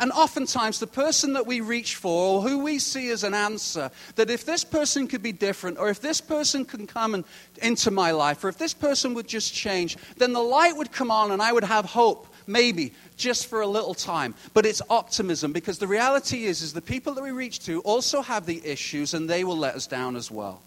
And 0.00 0.12
oftentimes, 0.12 0.78
the 0.78 0.86
person 0.86 1.32
that 1.32 1.46
we 1.46 1.60
reach 1.60 1.96
for, 1.96 2.36
or 2.36 2.42
who 2.42 2.58
we 2.60 2.78
see 2.78 3.10
as 3.10 3.24
an 3.24 3.34
answer, 3.34 3.90
that 4.14 4.30
if 4.30 4.46
this 4.46 4.62
person 4.62 5.08
could 5.08 5.22
be 5.22 5.32
different, 5.32 5.78
or 5.78 5.88
if 5.88 6.00
this 6.00 6.20
person 6.20 6.64
can 6.64 6.86
come 6.86 7.14
and, 7.14 7.24
into 7.60 7.90
my 7.90 8.12
life, 8.12 8.44
or 8.44 8.48
if 8.48 8.58
this 8.58 8.74
person 8.74 9.14
would 9.14 9.26
just 9.26 9.52
change, 9.52 9.96
then 10.16 10.32
the 10.32 10.40
light 10.40 10.76
would 10.76 10.92
come 10.92 11.10
on 11.10 11.32
and 11.32 11.42
I 11.42 11.52
would 11.52 11.64
have 11.64 11.84
hope, 11.84 12.28
maybe, 12.46 12.92
just 13.16 13.46
for 13.46 13.60
a 13.60 13.66
little 13.66 13.94
time. 13.94 14.34
But 14.54 14.66
it's 14.66 14.82
optimism, 14.88 15.52
because 15.52 15.78
the 15.78 15.88
reality 15.88 16.44
is, 16.44 16.62
is 16.62 16.72
the 16.72 16.80
people 16.80 17.14
that 17.14 17.22
we 17.24 17.32
reach 17.32 17.60
to 17.66 17.80
also 17.80 18.22
have 18.22 18.46
the 18.46 18.64
issues, 18.64 19.14
and 19.14 19.28
they 19.28 19.42
will 19.42 19.58
let 19.58 19.74
us 19.74 19.86
down 19.86 20.14
as 20.14 20.30
well. 20.30 20.62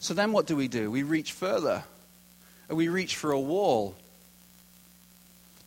So 0.00 0.14
then 0.14 0.32
what 0.32 0.46
do 0.46 0.56
we 0.56 0.68
do? 0.68 0.90
We 0.90 1.02
reach 1.02 1.32
further. 1.32 1.84
And 2.68 2.76
we 2.76 2.88
reach 2.88 3.16
for 3.16 3.30
a 3.30 3.40
wall 3.40 3.94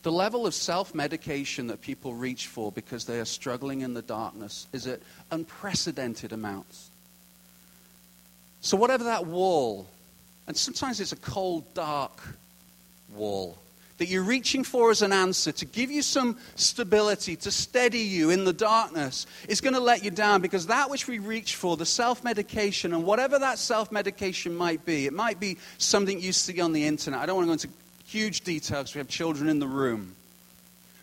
the 0.02 0.12
level 0.12 0.46
of 0.46 0.54
self 0.54 0.94
medication 0.94 1.68
that 1.68 1.80
people 1.80 2.14
reach 2.14 2.48
for 2.48 2.72
because 2.72 3.04
they 3.04 3.20
are 3.20 3.24
struggling 3.24 3.82
in 3.82 3.94
the 3.94 4.02
darkness 4.02 4.66
is 4.72 4.86
at 4.86 5.00
unprecedented 5.30 6.32
amounts. 6.32 6.90
So, 8.60 8.76
whatever 8.76 9.04
that 9.04 9.26
wall, 9.26 9.86
and 10.46 10.56
sometimes 10.56 11.00
it's 11.00 11.12
a 11.12 11.16
cold, 11.16 11.72
dark 11.74 12.20
wall 13.14 13.58
that 13.98 14.08
you're 14.08 14.22
reaching 14.24 14.64
for 14.64 14.90
as 14.90 15.02
an 15.02 15.12
answer 15.12 15.52
to 15.52 15.64
give 15.64 15.88
you 15.88 16.02
some 16.02 16.36
stability, 16.56 17.36
to 17.36 17.52
steady 17.52 18.00
you 18.00 18.30
in 18.30 18.44
the 18.44 18.52
darkness, 18.52 19.26
is 19.46 19.60
going 19.60 19.74
to 19.74 19.80
let 19.80 20.02
you 20.02 20.10
down 20.10 20.40
because 20.40 20.66
that 20.66 20.90
which 20.90 21.06
we 21.06 21.20
reach 21.20 21.54
for, 21.54 21.76
the 21.76 21.86
self 21.86 22.24
medication, 22.24 22.92
and 22.92 23.04
whatever 23.04 23.38
that 23.38 23.58
self 23.58 23.92
medication 23.92 24.56
might 24.56 24.84
be, 24.84 25.06
it 25.06 25.12
might 25.12 25.38
be 25.38 25.56
something 25.78 26.20
you 26.20 26.32
see 26.32 26.60
on 26.60 26.72
the 26.72 26.84
internet. 26.84 27.20
I 27.20 27.26
don't 27.26 27.36
want 27.36 27.60
to 27.60 27.68
go 27.68 27.70
into 27.70 27.81
huge 28.12 28.42
details. 28.42 28.94
We 28.94 28.98
have 28.98 29.08
children 29.08 29.48
in 29.48 29.58
the 29.58 29.66
room. 29.66 30.14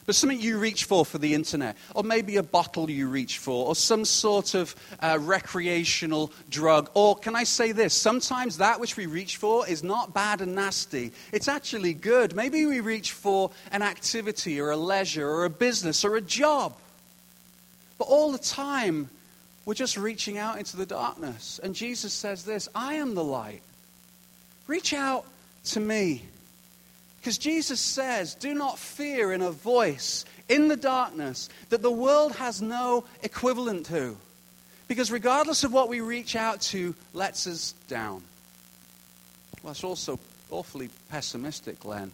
But 0.05 0.15
something 0.15 0.41
you 0.41 0.57
reach 0.57 0.85
for 0.85 1.05
for 1.05 1.19
the 1.19 1.35
internet, 1.35 1.77
or 1.93 2.03
maybe 2.03 2.37
a 2.37 2.43
bottle 2.43 2.89
you 2.89 3.07
reach 3.07 3.37
for, 3.37 3.67
or 3.67 3.75
some 3.75 4.05
sort 4.05 4.55
of 4.55 4.75
uh, 5.01 5.19
recreational 5.21 6.31
drug. 6.49 6.89
Or 6.95 7.15
can 7.15 7.35
I 7.35 7.43
say 7.43 7.73
this? 7.73 7.93
Sometimes 7.93 8.57
that 8.57 8.79
which 8.79 8.97
we 8.97 9.05
reach 9.05 9.37
for 9.37 9.67
is 9.67 9.83
not 9.83 10.13
bad 10.13 10.41
and 10.41 10.55
nasty, 10.55 11.11
it's 11.31 11.47
actually 11.47 11.93
good. 11.93 12.35
Maybe 12.35 12.65
we 12.65 12.79
reach 12.79 13.11
for 13.11 13.51
an 13.71 13.83
activity, 13.83 14.59
or 14.59 14.71
a 14.71 14.77
leisure, 14.77 15.29
or 15.29 15.45
a 15.45 15.49
business, 15.49 16.03
or 16.03 16.15
a 16.15 16.21
job. 16.21 16.73
But 17.99 18.05
all 18.05 18.31
the 18.31 18.39
time, 18.39 19.11
we're 19.65 19.75
just 19.75 19.95
reaching 19.95 20.39
out 20.39 20.57
into 20.57 20.75
the 20.75 20.87
darkness. 20.87 21.59
And 21.61 21.75
Jesus 21.75 22.13
says 22.13 22.45
this 22.45 22.67
I 22.73 22.95
am 22.95 23.13
the 23.13 23.23
light. 23.23 23.61
Reach 24.65 24.93
out 24.93 25.25
to 25.65 25.79
me. 25.79 26.23
Because 27.19 27.37
Jesus 27.37 27.79
says, 27.79 28.35
Do 28.35 28.53
not 28.53 28.79
fear 28.79 29.33
in 29.33 29.41
a 29.41 29.51
voice 29.51 30.25
in 30.47 30.67
the 30.67 30.77
darkness 30.77 31.49
that 31.69 31.81
the 31.81 31.91
world 31.91 32.33
has 32.35 32.61
no 32.61 33.05
equivalent 33.23 33.85
to. 33.87 34.17
Because 34.87 35.11
regardless 35.11 35.63
of 35.63 35.71
what 35.71 35.89
we 35.89 36.01
reach 36.01 36.35
out 36.35 36.61
to, 36.61 36.95
lets 37.13 37.45
us 37.45 37.73
down. 37.87 38.23
Well, 39.61 39.73
that's 39.73 39.83
also 39.83 40.19
awfully 40.49 40.89
pessimistic, 41.09 41.79
Glenn. 41.81 42.11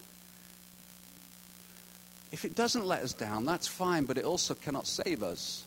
If 2.32 2.44
it 2.44 2.54
doesn't 2.54 2.84
let 2.84 3.02
us 3.02 3.14
down, 3.14 3.46
that's 3.46 3.66
fine, 3.66 4.04
but 4.04 4.18
it 4.18 4.24
also 4.24 4.54
cannot 4.54 4.86
save 4.86 5.22
us. 5.22 5.64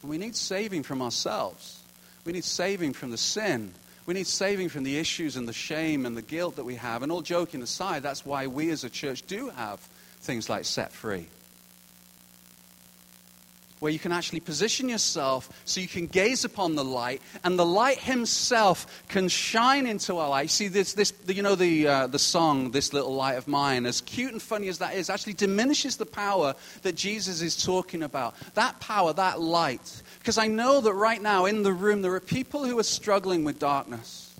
And 0.00 0.10
we 0.10 0.18
need 0.18 0.34
saving 0.34 0.82
from 0.82 1.00
ourselves. 1.00 1.80
We 2.24 2.32
need 2.32 2.44
saving 2.44 2.94
from 2.94 3.10
the 3.10 3.18
sin. 3.18 3.72
We 4.06 4.14
need 4.14 4.26
saving 4.26 4.68
from 4.68 4.82
the 4.82 4.98
issues 4.98 5.36
and 5.36 5.46
the 5.46 5.52
shame 5.52 6.06
and 6.06 6.16
the 6.16 6.22
guilt 6.22 6.56
that 6.56 6.64
we 6.64 6.74
have. 6.74 7.02
And 7.02 7.12
all 7.12 7.22
joking 7.22 7.62
aside, 7.62 8.02
that's 8.02 8.26
why 8.26 8.46
we 8.46 8.70
as 8.70 8.84
a 8.84 8.90
church 8.90 9.22
do 9.26 9.50
have 9.50 9.80
things 10.20 10.48
like 10.48 10.64
set 10.64 10.92
free 10.92 11.26
where 13.82 13.90
you 13.90 13.98
can 13.98 14.12
actually 14.12 14.38
position 14.38 14.88
yourself 14.88 15.50
so 15.64 15.80
you 15.80 15.88
can 15.88 16.06
gaze 16.06 16.44
upon 16.44 16.76
the 16.76 16.84
light, 16.84 17.20
and 17.42 17.58
the 17.58 17.66
light 17.66 17.98
himself 17.98 19.02
can 19.08 19.28
shine 19.28 19.88
into 19.88 20.18
our 20.18 20.28
life. 20.28 20.50
See, 20.50 20.68
this, 20.68 20.92
this 20.92 21.12
you 21.26 21.42
know, 21.42 21.56
the, 21.56 21.88
uh, 21.88 22.06
the 22.06 22.18
song, 22.20 22.70
This 22.70 22.92
Little 22.92 23.12
Light 23.12 23.38
of 23.38 23.48
Mine, 23.48 23.84
as 23.84 24.00
cute 24.00 24.30
and 24.30 24.40
funny 24.40 24.68
as 24.68 24.78
that 24.78 24.94
is, 24.94 25.10
actually 25.10 25.32
diminishes 25.32 25.96
the 25.96 26.06
power 26.06 26.54
that 26.82 26.94
Jesus 26.94 27.42
is 27.42 27.60
talking 27.60 28.04
about. 28.04 28.36
That 28.54 28.78
power, 28.78 29.12
that 29.14 29.40
light. 29.40 30.02
Because 30.22 30.38
I 30.38 30.46
know 30.46 30.80
that 30.80 30.94
right 30.94 31.20
now 31.20 31.46
in 31.46 31.64
the 31.64 31.72
room 31.72 32.00
there 32.00 32.14
are 32.14 32.20
people 32.20 32.64
who 32.64 32.78
are 32.78 32.84
struggling 32.84 33.42
with 33.42 33.58
darkness. 33.58 34.32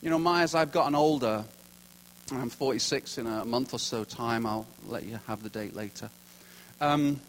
You 0.00 0.08
know, 0.08 0.18
my, 0.18 0.44
as 0.44 0.54
I've 0.54 0.72
gotten 0.72 0.94
older, 0.94 1.44
I'm 2.32 2.48
46 2.48 3.18
in 3.18 3.26
a 3.26 3.44
month 3.44 3.74
or 3.74 3.78
so 3.78 4.02
time. 4.02 4.46
I'll 4.46 4.66
let 4.86 5.04
you 5.04 5.20
have 5.26 5.42
the 5.42 5.50
date 5.50 5.76
later. 5.76 6.08
Um, 6.80 7.20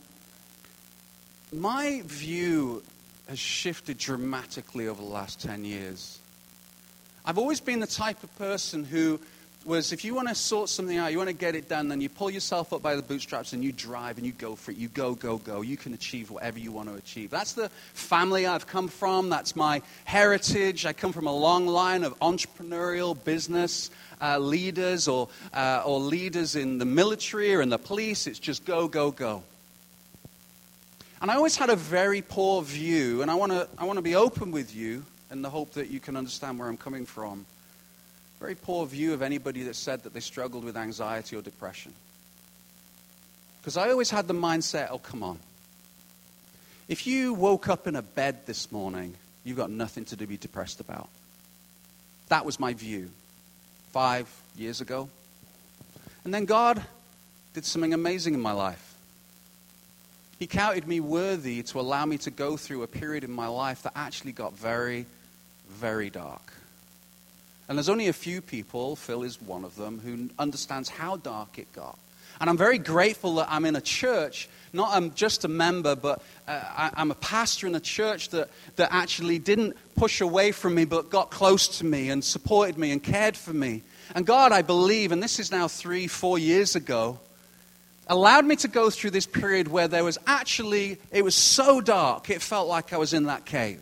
my 1.51 2.01
view 2.05 2.81
has 3.27 3.37
shifted 3.37 3.97
dramatically 3.97 4.87
over 4.87 5.01
the 5.01 5.09
last 5.09 5.41
10 5.41 5.65
years. 5.65 6.19
I've 7.25 7.37
always 7.37 7.59
been 7.59 7.81
the 7.81 7.87
type 7.87 8.23
of 8.23 8.33
person 8.37 8.85
who 8.85 9.19
was 9.65 9.91
if 9.91 10.03
you 10.03 10.13
want 10.15 10.27
to 10.27 10.35
sort 10.35 10.69
something 10.69 10.97
out, 10.97 11.11
you 11.11 11.17
want 11.17 11.29
to 11.29 11.35
get 11.35 11.55
it 11.55 11.69
done, 11.69 11.87
then 11.87 12.01
you 12.01 12.09
pull 12.09 12.29
yourself 12.29 12.73
up 12.73 12.81
by 12.81 12.95
the 12.95 13.01
bootstraps 13.01 13.53
and 13.53 13.63
you 13.63 13.71
drive 13.71 14.17
and 14.17 14.25
you 14.25 14.31
go 14.31 14.55
for 14.55 14.71
it. 14.71 14.77
You 14.77 14.87
go, 14.87 15.13
go, 15.13 15.37
go. 15.37 15.61
You 15.61 15.77
can 15.77 15.93
achieve 15.93 16.31
whatever 16.31 16.59
you 16.59 16.71
want 16.71 16.89
to 16.89 16.95
achieve. 16.95 17.29
That's 17.29 17.53
the 17.53 17.69
family 17.93 18.47
I've 18.47 18.67
come 18.67 18.87
from. 18.87 19.29
That's 19.29 19.55
my 19.55 19.81
heritage. 20.05 20.85
I 20.85 20.93
come 20.93 21.13
from 21.13 21.27
a 21.27 21.35
long 21.35 21.67
line 21.67 22.03
of 22.03 22.17
entrepreneurial 22.19 23.21
business 23.23 23.91
uh, 24.21 24.37
leaders 24.37 25.07
or, 25.07 25.29
uh, 25.53 25.83
or 25.85 25.99
leaders 25.99 26.55
in 26.55 26.77
the 26.77 26.85
military 26.85 27.53
or 27.53 27.61
in 27.61 27.69
the 27.69 27.79
police. 27.79 28.27
It's 28.27 28.39
just 28.39 28.65
go, 28.65 28.87
go, 28.87 29.11
go. 29.11 29.43
And 31.21 31.29
I 31.29 31.35
always 31.35 31.55
had 31.55 31.69
a 31.69 31.75
very 31.75 32.23
poor 32.23 32.63
view, 32.63 33.21
and 33.21 33.29
I 33.29 33.35
want 33.35 33.51
to 33.51 33.67
I 33.77 33.85
wanna 33.85 34.01
be 34.01 34.15
open 34.15 34.49
with 34.49 34.75
you 34.75 35.05
in 35.29 35.43
the 35.43 35.51
hope 35.51 35.73
that 35.73 35.91
you 35.91 35.99
can 35.99 36.17
understand 36.17 36.57
where 36.57 36.67
I'm 36.67 36.77
coming 36.77 37.05
from. 37.05 37.45
Very 38.41 38.55
poor 38.55 38.87
view 38.87 39.13
of 39.13 39.21
anybody 39.21 39.63
that 39.63 39.75
said 39.75 40.01
that 40.03 40.15
they 40.15 40.19
struggled 40.19 40.63
with 40.63 40.75
anxiety 40.75 41.35
or 41.35 41.43
depression. 41.43 41.93
Because 43.61 43.77
I 43.77 43.91
always 43.91 44.09
had 44.09 44.27
the 44.27 44.33
mindset 44.33 44.87
oh, 44.89 44.97
come 44.97 45.21
on. 45.21 45.37
If 46.87 47.05
you 47.05 47.35
woke 47.35 47.69
up 47.69 47.85
in 47.85 47.95
a 47.95 48.01
bed 48.01 48.47
this 48.47 48.71
morning, 48.71 49.13
you've 49.43 49.57
got 49.57 49.69
nothing 49.69 50.05
to 50.05 50.17
be 50.17 50.37
depressed 50.37 50.79
about. 50.79 51.07
That 52.29 52.43
was 52.43 52.59
my 52.59 52.73
view 52.73 53.11
five 53.91 54.27
years 54.57 54.81
ago. 54.81 55.07
And 56.25 56.33
then 56.33 56.45
God 56.45 56.81
did 57.53 57.63
something 57.63 57.93
amazing 57.93 58.33
in 58.33 58.41
my 58.41 58.53
life. 58.53 58.95
He 60.39 60.47
counted 60.47 60.87
me 60.87 60.99
worthy 60.99 61.61
to 61.61 61.79
allow 61.79 62.07
me 62.07 62.17
to 62.19 62.31
go 62.31 62.57
through 62.57 62.81
a 62.81 62.87
period 62.87 63.23
in 63.23 63.31
my 63.31 63.47
life 63.47 63.83
that 63.83 63.93
actually 63.95 64.31
got 64.31 64.57
very, 64.57 65.05
very 65.69 66.09
dark. 66.09 66.53
And 67.71 67.77
there's 67.77 67.87
only 67.87 68.09
a 68.09 68.13
few 68.13 68.41
people, 68.41 68.97
Phil 68.97 69.23
is 69.23 69.41
one 69.41 69.63
of 69.63 69.77
them, 69.77 70.01
who 70.03 70.29
understands 70.37 70.89
how 70.89 71.15
dark 71.15 71.57
it 71.57 71.71
got. 71.71 71.97
And 72.41 72.49
I'm 72.49 72.57
very 72.57 72.77
grateful 72.77 73.35
that 73.35 73.47
I'm 73.49 73.63
in 73.63 73.77
a 73.77 73.81
church, 73.81 74.49
not 74.73 74.89
I'm 74.91 75.13
just 75.13 75.45
a 75.45 75.47
member, 75.47 75.95
but 75.95 76.21
uh, 76.49 76.51
I, 76.51 76.91
I'm 76.95 77.11
a 77.11 77.15
pastor 77.15 77.67
in 77.67 77.75
a 77.75 77.79
church 77.79 78.27
that, 78.31 78.49
that 78.75 78.89
actually 78.91 79.39
didn't 79.39 79.77
push 79.95 80.19
away 80.19 80.51
from 80.51 80.75
me, 80.75 80.83
but 80.83 81.09
got 81.09 81.31
close 81.31 81.79
to 81.79 81.85
me 81.85 82.09
and 82.09 82.21
supported 82.21 82.77
me 82.77 82.91
and 82.91 83.01
cared 83.01 83.37
for 83.37 83.53
me. 83.53 83.83
And 84.15 84.25
God, 84.25 84.51
I 84.51 84.63
believe, 84.63 85.13
and 85.13 85.23
this 85.23 85.39
is 85.39 85.49
now 85.49 85.69
three, 85.69 86.07
four 86.07 86.37
years 86.37 86.75
ago, 86.75 87.21
allowed 88.05 88.43
me 88.43 88.57
to 88.57 88.67
go 88.67 88.89
through 88.89 89.11
this 89.11 89.25
period 89.25 89.69
where 89.69 89.87
there 89.87 90.03
was 90.03 90.17
actually, 90.27 90.97
it 91.09 91.23
was 91.23 91.35
so 91.35 91.79
dark, 91.79 92.29
it 92.29 92.41
felt 92.41 92.67
like 92.67 92.91
I 92.91 92.97
was 92.97 93.13
in 93.13 93.27
that 93.27 93.45
cave. 93.45 93.81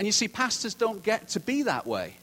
And 0.00 0.06
you 0.06 0.12
see, 0.12 0.28
pastors 0.28 0.72
don't 0.72 1.02
get 1.02 1.28
to 1.28 1.40
be 1.40 1.64
that 1.64 1.86
way. 1.86 2.14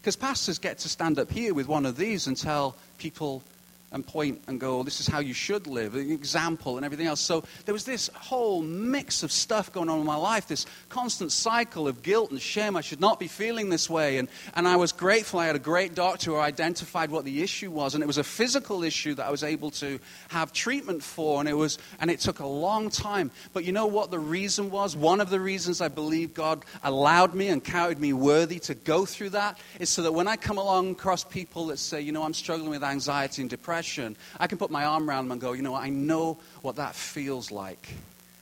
Because 0.00 0.16
pastors 0.16 0.58
get 0.58 0.80
to 0.80 0.88
stand 0.88 1.20
up 1.20 1.30
here 1.30 1.54
with 1.54 1.68
one 1.68 1.86
of 1.86 1.96
these 1.96 2.26
and 2.26 2.36
tell 2.36 2.74
people 2.98 3.44
and 3.92 4.04
point 4.04 4.42
and 4.48 4.58
go, 4.58 4.82
this 4.82 5.00
is 5.00 5.06
how 5.06 5.20
you 5.20 5.32
should 5.32 5.66
live, 5.66 5.94
an 5.94 6.10
example 6.10 6.76
and 6.76 6.84
everything 6.84 7.06
else. 7.06 7.20
So 7.20 7.44
there 7.64 7.72
was 7.72 7.84
this 7.84 8.08
whole 8.14 8.60
mix 8.60 9.22
of 9.22 9.30
stuff 9.30 9.72
going 9.72 9.88
on 9.88 10.00
in 10.00 10.06
my 10.06 10.16
life, 10.16 10.48
this 10.48 10.66
constant 10.88 11.30
cycle 11.30 11.86
of 11.86 12.02
guilt 12.02 12.32
and 12.32 12.40
shame. 12.40 12.76
I 12.76 12.80
should 12.80 13.00
not 13.00 13.20
be 13.20 13.28
feeling 13.28 13.70
this 13.70 13.88
way. 13.88 14.18
And, 14.18 14.28
and 14.54 14.66
I 14.66 14.76
was 14.76 14.90
grateful. 14.90 15.38
I 15.38 15.46
had 15.46 15.56
a 15.56 15.60
great 15.60 15.94
doctor 15.94 16.32
who 16.32 16.36
identified 16.38 17.10
what 17.10 17.24
the 17.24 17.42
issue 17.42 17.70
was. 17.70 17.94
And 17.94 18.02
it 18.02 18.06
was 18.06 18.18
a 18.18 18.24
physical 18.24 18.82
issue 18.82 19.14
that 19.14 19.26
I 19.26 19.30
was 19.30 19.44
able 19.44 19.70
to 19.72 20.00
have 20.28 20.52
treatment 20.52 21.02
for. 21.02 21.38
And 21.38 21.48
it, 21.48 21.54
was, 21.54 21.78
and 22.00 22.10
it 22.10 22.18
took 22.18 22.40
a 22.40 22.46
long 22.46 22.90
time. 22.90 23.30
But 23.52 23.64
you 23.64 23.72
know 23.72 23.86
what 23.86 24.10
the 24.10 24.18
reason 24.18 24.70
was? 24.70 24.96
One 24.96 25.20
of 25.20 25.30
the 25.30 25.40
reasons 25.40 25.80
I 25.80 25.88
believe 25.88 26.34
God 26.34 26.64
allowed 26.82 27.34
me 27.34 27.48
and 27.48 27.62
counted 27.62 28.00
me 28.00 28.12
worthy 28.12 28.58
to 28.60 28.74
go 28.74 29.06
through 29.06 29.30
that 29.30 29.58
is 29.78 29.90
so 29.90 30.02
that 30.02 30.12
when 30.12 30.26
I 30.26 30.36
come 30.36 30.58
along 30.58 30.90
across 30.90 31.22
people 31.22 31.68
that 31.68 31.78
say, 31.78 32.00
you 32.00 32.10
know, 32.10 32.24
I'm 32.24 32.34
struggling 32.34 32.70
with 32.70 32.82
anxiety 32.82 33.42
and 33.42 33.50
depression, 33.50 33.75
depression, 33.76 34.16
I 34.40 34.46
can 34.46 34.56
put 34.56 34.70
my 34.70 34.84
arm 34.86 35.08
around 35.08 35.26
them 35.26 35.32
and 35.32 35.40
go, 35.40 35.52
you 35.52 35.60
know, 35.60 35.74
I 35.74 35.90
know 35.90 36.38
what 36.62 36.76
that 36.76 36.94
feels 36.94 37.50
like. 37.50 37.88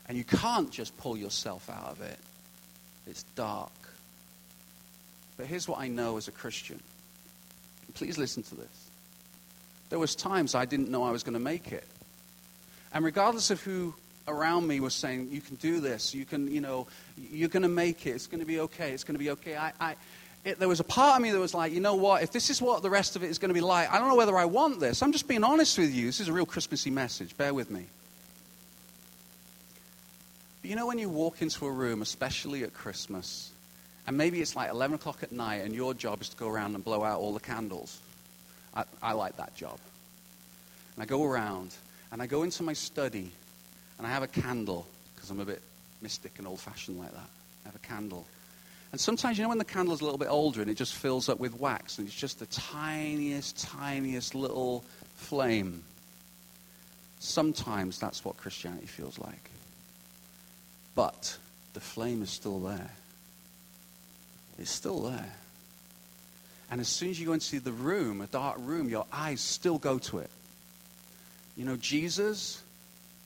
And 0.09 0.17
you 0.17 0.23
can't 0.23 0.71
just 0.71 0.97
pull 0.99 1.17
yourself 1.17 1.69
out 1.69 1.91
of 1.91 2.01
it. 2.03 2.19
It's 3.09 3.25
dark. 3.35 3.73
But 5.37 5.47
here's 5.47 5.67
what 5.67 5.81
I 5.81 5.89
know 5.89 6.17
as 6.19 6.29
a 6.29 6.33
Christian. 6.33 6.79
Please 7.95 8.17
listen 8.17 8.45
to 8.45 8.55
this. 8.55 8.89
There 9.91 9.99
was 9.99 10.15
times 10.15 10.55
I 10.55 10.67
didn't 10.67 10.89
know 10.89 11.03
I 11.03 11.11
was 11.11 11.25
going 11.25 11.35
to 11.35 11.41
make 11.41 11.73
it. 11.73 11.85
And 12.93 13.05
regardless 13.05 13.51
of 13.51 13.61
who 13.61 13.93
around 14.29 14.69
me 14.69 14.79
was 14.79 14.95
saying, 14.95 15.31
you 15.33 15.41
can 15.41 15.57
do 15.57 15.81
this, 15.81 16.15
you 16.15 16.25
can, 16.25 16.49
you 16.49 16.61
know, 16.61 16.87
you're 17.17 17.49
going 17.49 17.65
to 17.65 17.69
make 17.69 18.07
it, 18.07 18.11
it's 18.11 18.29
going 18.29 18.41
to 18.41 18.47
be 18.47 18.61
okay, 18.61 18.93
it's 18.93 19.03
going 19.05 19.17
to 19.17 19.25
be 19.25 19.31
okay. 19.31 19.57
I, 19.57 19.73
I, 19.81 19.97
it, 20.45 20.59
there 20.59 20.69
was 20.69 20.81
a 20.81 20.85
part 20.85 21.17
of 21.17 21.23
me 21.23 21.31
that 21.31 21.39
was 21.39 21.55
like, 21.55 21.73
you 21.73 21.81
know 21.81 21.95
what, 21.95 22.23
if 22.23 22.31
this 22.31 22.51
is 22.51 22.61
what 22.61 22.83
the 22.83 22.91
rest 22.91 23.17
of 23.17 23.25
it 23.25 23.31
is 23.31 23.39
going 23.39 23.49
to 23.49 23.55
be 23.55 23.63
like, 23.63 23.91
I 23.91 23.99
don't 23.99 24.09
know 24.09 24.17
whether 24.17 24.37
I 24.37 24.45
want 24.45 24.79
this. 24.79 25.03
I'm 25.03 25.13
just 25.13 25.27
being 25.27 25.43
honest 25.43 25.79
with 25.79 25.93
you. 25.93 26.07
This 26.07 26.21
is 26.21 26.29
a 26.29 26.33
real 26.33 26.47
Christmassy 26.47 26.91
message. 26.91 27.37
Bear 27.37 27.55
with 27.55 27.71
me. 27.71 27.87
But 30.61 30.71
you 30.71 30.77
know, 30.77 30.87
when 30.87 30.99
you 30.99 31.09
walk 31.09 31.41
into 31.41 31.67
a 31.67 31.71
room, 31.71 32.03
especially 32.03 32.63
at 32.63 32.75
Christmas, 32.75 33.51
and 34.07 34.19
maybe 34.19 34.43
it's 34.43 34.55
like 34.55 34.71
11 34.71 34.97
o'clock 34.97 35.23
at 35.23 35.33
night, 35.33 35.63
and 35.65 35.75
your 35.75 35.95
job 35.95 36.21
is 36.21 36.29
to 36.29 36.37
go 36.37 36.49
around 36.49 36.75
and 36.75 36.85
blow 36.85 37.03
out 37.05 37.21
all 37.21 37.33
the 37.33 37.41
candles. 37.41 37.99
I, 38.75 38.85
I 39.03 39.13
like 39.13 39.39
that 39.39 39.55
job. 39.55 39.79
And 40.95 41.03
I 41.03 41.07
go 41.07 41.25
around, 41.25 41.75
and 42.13 42.21
I 42.21 42.27
go 42.27 42.43
into 42.43 42.63
my 42.63 42.75
study, 42.75 43.31
and 43.97 44.07
I 44.07 44.11
have 44.11 44.23
a 44.23 44.29
candle, 44.29 44.87
because 45.15 45.31
I'm 45.31 45.41
a 45.41 45.45
bit 45.47 45.63
mystic 46.03 46.33
and 46.37 46.47
old 46.47 46.61
fashioned 46.61 46.99
like 46.99 47.13
that. 47.13 47.29
I 47.65 47.69
have 47.69 47.77
a 47.77 47.87
candle. 47.87 48.27
And 48.95 49.01
sometimes, 49.01 49.37
you 49.37 49.43
know, 49.43 49.49
when 49.49 49.59
the 49.59 49.65
candle's 49.65 50.03
a 50.03 50.05
little 50.05 50.19
bit 50.19 50.29
older 50.29 50.63
and 50.63 50.71
it 50.71 50.77
just 50.77 50.95
fills 50.95 51.29
up 51.29 51.41
with 51.41 51.59
wax 51.59 51.99
and 51.99 52.07
it's 52.07 52.17
just 52.17 52.39
the 52.39 52.47
tiniest, 52.47 53.59
tiniest 53.59 54.37
little 54.37 54.85
flame. 55.17 55.83
Sometimes 57.19 57.99
that's 57.99 58.25
what 58.25 58.37
Christianity 58.37 58.87
feels 58.87 59.19
like. 59.19 59.51
But 60.95 61.37
the 61.73 61.81
flame 61.81 62.23
is 62.23 62.31
still 62.31 62.61
there. 62.61 62.93
It's 64.61 64.71
still 64.71 65.01
there. 65.01 65.33
And 66.71 66.81
as 66.81 66.87
soon 66.87 67.11
as 67.11 67.19
you 67.19 67.27
go 67.27 67.33
into 67.33 67.59
the 67.59 67.73
room, 67.73 68.21
a 68.21 68.29
dark 68.29 68.59
room, 68.61 68.89
your 68.89 69.07
eyes 69.13 69.41
still 69.41 69.79
go 69.79 69.99
to 69.99 70.19
it. 70.19 70.31
You 71.57 71.65
know, 71.65 71.75
Jesus 71.75 72.63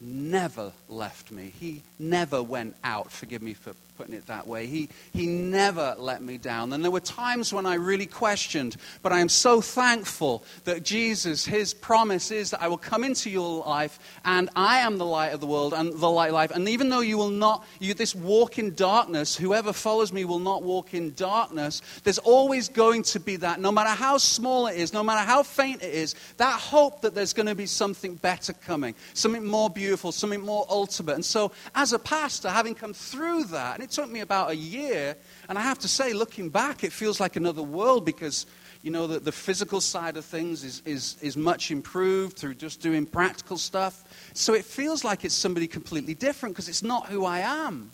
never 0.00 0.72
left 0.88 1.30
me. 1.30 1.52
He 1.60 1.82
never 1.98 2.42
went 2.42 2.74
out. 2.82 3.12
Forgive 3.12 3.42
me 3.42 3.52
for 3.52 3.74
putting 3.98 4.14
it 4.14 4.26
that 4.26 4.46
way. 4.46 4.66
He, 4.66 4.88
he 5.12 5.26
never 5.26 5.96
let 5.98 6.22
me 6.22 6.38
down. 6.38 6.72
And 6.72 6.84
there 6.84 6.90
were 6.90 7.00
times 7.00 7.52
when 7.52 7.66
I 7.66 7.74
really 7.74 8.06
questioned, 8.06 8.76
but 9.02 9.12
I 9.12 9.20
am 9.20 9.28
so 9.28 9.60
thankful 9.60 10.44
that 10.64 10.84
Jesus, 10.84 11.44
his 11.44 11.74
promise 11.74 12.30
is 12.30 12.50
that 12.50 12.62
I 12.62 12.68
will 12.68 12.78
come 12.78 13.04
into 13.04 13.28
your 13.28 13.64
life 13.64 13.98
and 14.24 14.50
I 14.54 14.80
am 14.80 14.98
the 14.98 15.06
light 15.06 15.32
of 15.32 15.40
the 15.40 15.46
world 15.46 15.74
and 15.74 15.92
the 15.92 16.10
light 16.10 16.28
of 16.28 16.34
life. 16.34 16.50
And 16.52 16.68
even 16.68 16.88
though 16.88 17.00
you 17.00 17.18
will 17.18 17.30
not, 17.30 17.64
you 17.80 17.94
this 17.94 18.14
walk 18.14 18.58
in 18.58 18.74
darkness, 18.74 19.36
whoever 19.36 19.72
follows 19.72 20.12
me 20.12 20.24
will 20.24 20.38
not 20.38 20.62
walk 20.62 20.94
in 20.94 21.14
darkness, 21.14 21.82
there's 22.04 22.18
always 22.18 22.68
going 22.68 23.02
to 23.04 23.20
be 23.20 23.36
that, 23.36 23.60
no 23.60 23.72
matter 23.72 23.90
how 23.90 24.18
small 24.18 24.66
it 24.66 24.76
is, 24.76 24.92
no 24.92 25.02
matter 25.02 25.26
how 25.26 25.42
faint 25.42 25.82
it 25.82 25.92
is, 25.92 26.14
that 26.36 26.60
hope 26.60 27.00
that 27.02 27.14
there's 27.14 27.32
going 27.32 27.46
to 27.46 27.54
be 27.54 27.66
something 27.66 28.14
better 28.14 28.52
coming, 28.52 28.94
something 29.14 29.44
more 29.44 29.70
beautiful 29.70 30.12
something 30.18 30.40
more 30.40 30.66
ultimate. 30.68 31.14
And 31.14 31.24
so, 31.24 31.52
as 31.74 31.92
a 31.92 31.98
pastor, 31.98 32.50
having 32.50 32.74
come 32.74 32.92
through 32.92 33.44
that, 33.44 33.74
and 33.74 33.82
it 33.88 33.92
took 33.92 34.10
me 34.10 34.20
about 34.20 34.50
a 34.50 34.56
year, 34.56 35.16
and 35.48 35.58
I 35.58 35.62
have 35.62 35.78
to 35.78 35.88
say, 35.88 36.12
looking 36.12 36.50
back, 36.50 36.84
it 36.84 36.92
feels 36.92 37.20
like 37.20 37.36
another 37.36 37.62
world 37.62 38.04
because, 38.04 38.44
you 38.82 38.90
know, 38.90 39.06
the, 39.06 39.18
the 39.18 39.32
physical 39.32 39.80
side 39.80 40.18
of 40.18 40.26
things 40.26 40.62
is, 40.62 40.82
is, 40.84 41.16
is 41.22 41.38
much 41.38 41.70
improved 41.70 42.36
through 42.36 42.56
just 42.56 42.82
doing 42.82 43.06
practical 43.06 43.56
stuff. 43.56 44.04
So 44.34 44.52
it 44.52 44.66
feels 44.66 45.04
like 45.04 45.24
it's 45.24 45.34
somebody 45.34 45.66
completely 45.66 46.12
different 46.12 46.54
because 46.54 46.68
it's 46.68 46.82
not 46.82 47.06
who 47.06 47.24
I 47.24 47.38
am. 47.38 47.90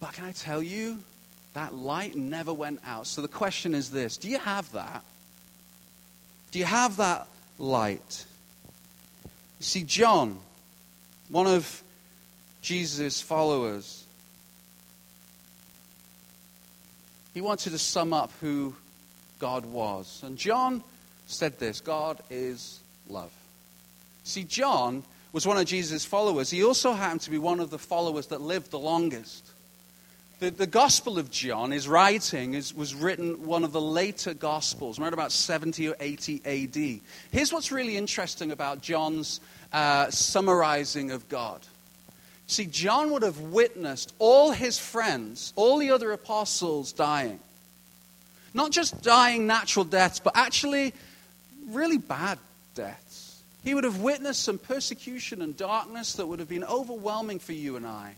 But 0.00 0.14
can 0.14 0.24
I 0.24 0.32
tell 0.32 0.62
you, 0.64 0.98
that 1.54 1.74
light 1.74 2.16
never 2.16 2.52
went 2.52 2.80
out. 2.84 3.06
So 3.06 3.22
the 3.22 3.28
question 3.28 3.72
is 3.72 3.90
this 3.92 4.16
Do 4.16 4.28
you 4.28 4.38
have 4.38 4.70
that? 4.72 5.04
Do 6.50 6.58
you 6.58 6.64
have 6.64 6.96
that 6.96 7.28
light? 7.56 8.24
You 9.60 9.64
see, 9.64 9.84
John, 9.84 10.38
one 11.28 11.46
of 11.46 11.84
Jesus' 12.62 13.20
followers, 13.20 14.04
he 17.38 17.42
wanted 17.42 17.70
to 17.70 17.78
sum 17.78 18.12
up 18.12 18.32
who 18.40 18.74
God 19.38 19.64
was. 19.64 20.22
And 20.24 20.36
John 20.36 20.82
said 21.28 21.56
this 21.60 21.80
God 21.80 22.18
is 22.30 22.80
love. 23.08 23.30
See, 24.24 24.42
John 24.42 25.04
was 25.32 25.46
one 25.46 25.56
of 25.56 25.64
Jesus' 25.64 26.04
followers. 26.04 26.50
He 26.50 26.64
also 26.64 26.94
happened 26.94 27.20
to 27.20 27.30
be 27.30 27.38
one 27.38 27.60
of 27.60 27.70
the 27.70 27.78
followers 27.78 28.26
that 28.26 28.40
lived 28.40 28.72
the 28.72 28.78
longest. 28.80 29.46
The, 30.40 30.50
the 30.50 30.66
Gospel 30.66 31.16
of 31.16 31.30
John, 31.30 31.70
his 31.70 31.86
writing, 31.86 32.54
is, 32.54 32.74
was 32.74 32.92
written 32.92 33.46
one 33.46 33.62
of 33.62 33.70
the 33.70 33.80
later 33.80 34.34
Gospels, 34.34 34.98
around 34.98 35.12
about 35.12 35.30
70 35.30 35.90
or 35.90 35.96
80 36.00 36.42
AD. 36.44 37.00
Here's 37.30 37.52
what's 37.52 37.70
really 37.70 37.96
interesting 37.96 38.50
about 38.50 38.82
John's 38.82 39.38
uh, 39.72 40.10
summarizing 40.10 41.12
of 41.12 41.28
God. 41.28 41.60
See, 42.48 42.64
John 42.64 43.12
would 43.12 43.22
have 43.22 43.38
witnessed 43.38 44.14
all 44.18 44.52
his 44.52 44.78
friends, 44.78 45.52
all 45.54 45.78
the 45.78 45.90
other 45.90 46.12
apostles 46.12 46.92
dying. 46.92 47.38
Not 48.54 48.72
just 48.72 49.02
dying 49.02 49.46
natural 49.46 49.84
deaths, 49.84 50.18
but 50.18 50.32
actually 50.34 50.94
really 51.68 51.98
bad 51.98 52.38
deaths. 52.74 53.42
He 53.62 53.74
would 53.74 53.84
have 53.84 54.00
witnessed 54.00 54.42
some 54.42 54.56
persecution 54.56 55.42
and 55.42 55.56
darkness 55.56 56.14
that 56.14 56.26
would 56.26 56.38
have 56.38 56.48
been 56.48 56.64
overwhelming 56.64 57.38
for 57.38 57.52
you 57.52 57.76
and 57.76 57.86
I. 57.86 58.14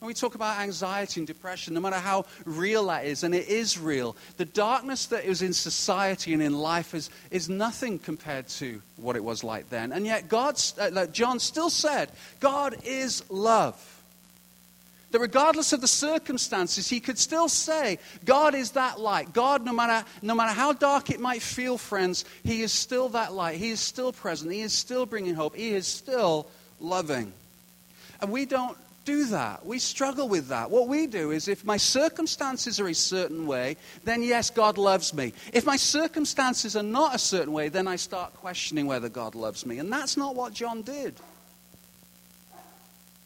When 0.00 0.06
we 0.06 0.14
talk 0.14 0.36
about 0.36 0.60
anxiety 0.60 1.18
and 1.18 1.26
depression, 1.26 1.74
no 1.74 1.80
matter 1.80 1.96
how 1.96 2.26
real 2.44 2.86
that 2.86 3.04
is, 3.04 3.24
and 3.24 3.34
it 3.34 3.48
is 3.48 3.78
real, 3.78 4.14
the 4.36 4.44
darkness 4.44 5.06
that 5.06 5.24
is 5.24 5.42
in 5.42 5.52
society 5.52 6.32
and 6.32 6.40
in 6.42 6.56
life 6.56 6.94
is, 6.94 7.10
is 7.32 7.48
nothing 7.48 7.98
compared 7.98 8.46
to 8.48 8.80
what 8.96 9.16
it 9.16 9.24
was 9.24 9.42
like 9.42 9.70
then. 9.70 9.90
And 9.90 10.06
yet, 10.06 10.28
God, 10.28 10.60
uh, 10.78 11.06
John 11.06 11.40
still 11.40 11.68
said, 11.68 12.10
God 12.38 12.76
is 12.84 13.28
love. 13.28 13.84
That 15.10 15.20
regardless 15.20 15.72
of 15.72 15.80
the 15.80 15.88
circumstances, 15.88 16.88
he 16.88 17.00
could 17.00 17.18
still 17.18 17.48
say, 17.48 17.98
God 18.24 18.54
is 18.54 18.72
that 18.72 19.00
light. 19.00 19.32
God, 19.32 19.64
no 19.64 19.72
matter, 19.72 20.06
no 20.22 20.34
matter 20.34 20.52
how 20.52 20.74
dark 20.74 21.10
it 21.10 21.18
might 21.18 21.42
feel, 21.42 21.76
friends, 21.76 22.24
he 22.44 22.62
is 22.62 22.72
still 22.72 23.08
that 23.10 23.32
light. 23.32 23.56
He 23.56 23.70
is 23.70 23.80
still 23.80 24.12
present. 24.12 24.52
He 24.52 24.60
is 24.60 24.74
still 24.74 25.06
bringing 25.06 25.34
hope. 25.34 25.56
He 25.56 25.70
is 25.70 25.88
still 25.88 26.46
loving. 26.78 27.32
And 28.20 28.30
we 28.30 28.44
don't 28.44 28.76
do 29.08 29.24
that. 29.28 29.64
We 29.64 29.78
struggle 29.78 30.28
with 30.28 30.48
that. 30.48 30.70
What 30.70 30.86
we 30.86 31.06
do 31.06 31.30
is 31.30 31.48
if 31.48 31.64
my 31.64 31.78
circumstances 31.78 32.78
are 32.78 32.88
a 32.88 32.94
certain 32.94 33.46
way, 33.46 33.78
then 34.04 34.22
yes, 34.22 34.50
God 34.50 34.76
loves 34.76 35.14
me. 35.14 35.32
If 35.54 35.64
my 35.64 35.76
circumstances 35.76 36.76
are 36.76 36.82
not 36.82 37.14
a 37.14 37.18
certain 37.18 37.54
way, 37.54 37.70
then 37.70 37.88
I 37.88 37.96
start 37.96 38.34
questioning 38.34 38.86
whether 38.86 39.08
God 39.08 39.34
loves 39.34 39.64
me. 39.64 39.78
And 39.78 39.90
that's 39.90 40.18
not 40.18 40.36
what 40.36 40.52
John 40.52 40.82
did. 40.82 41.14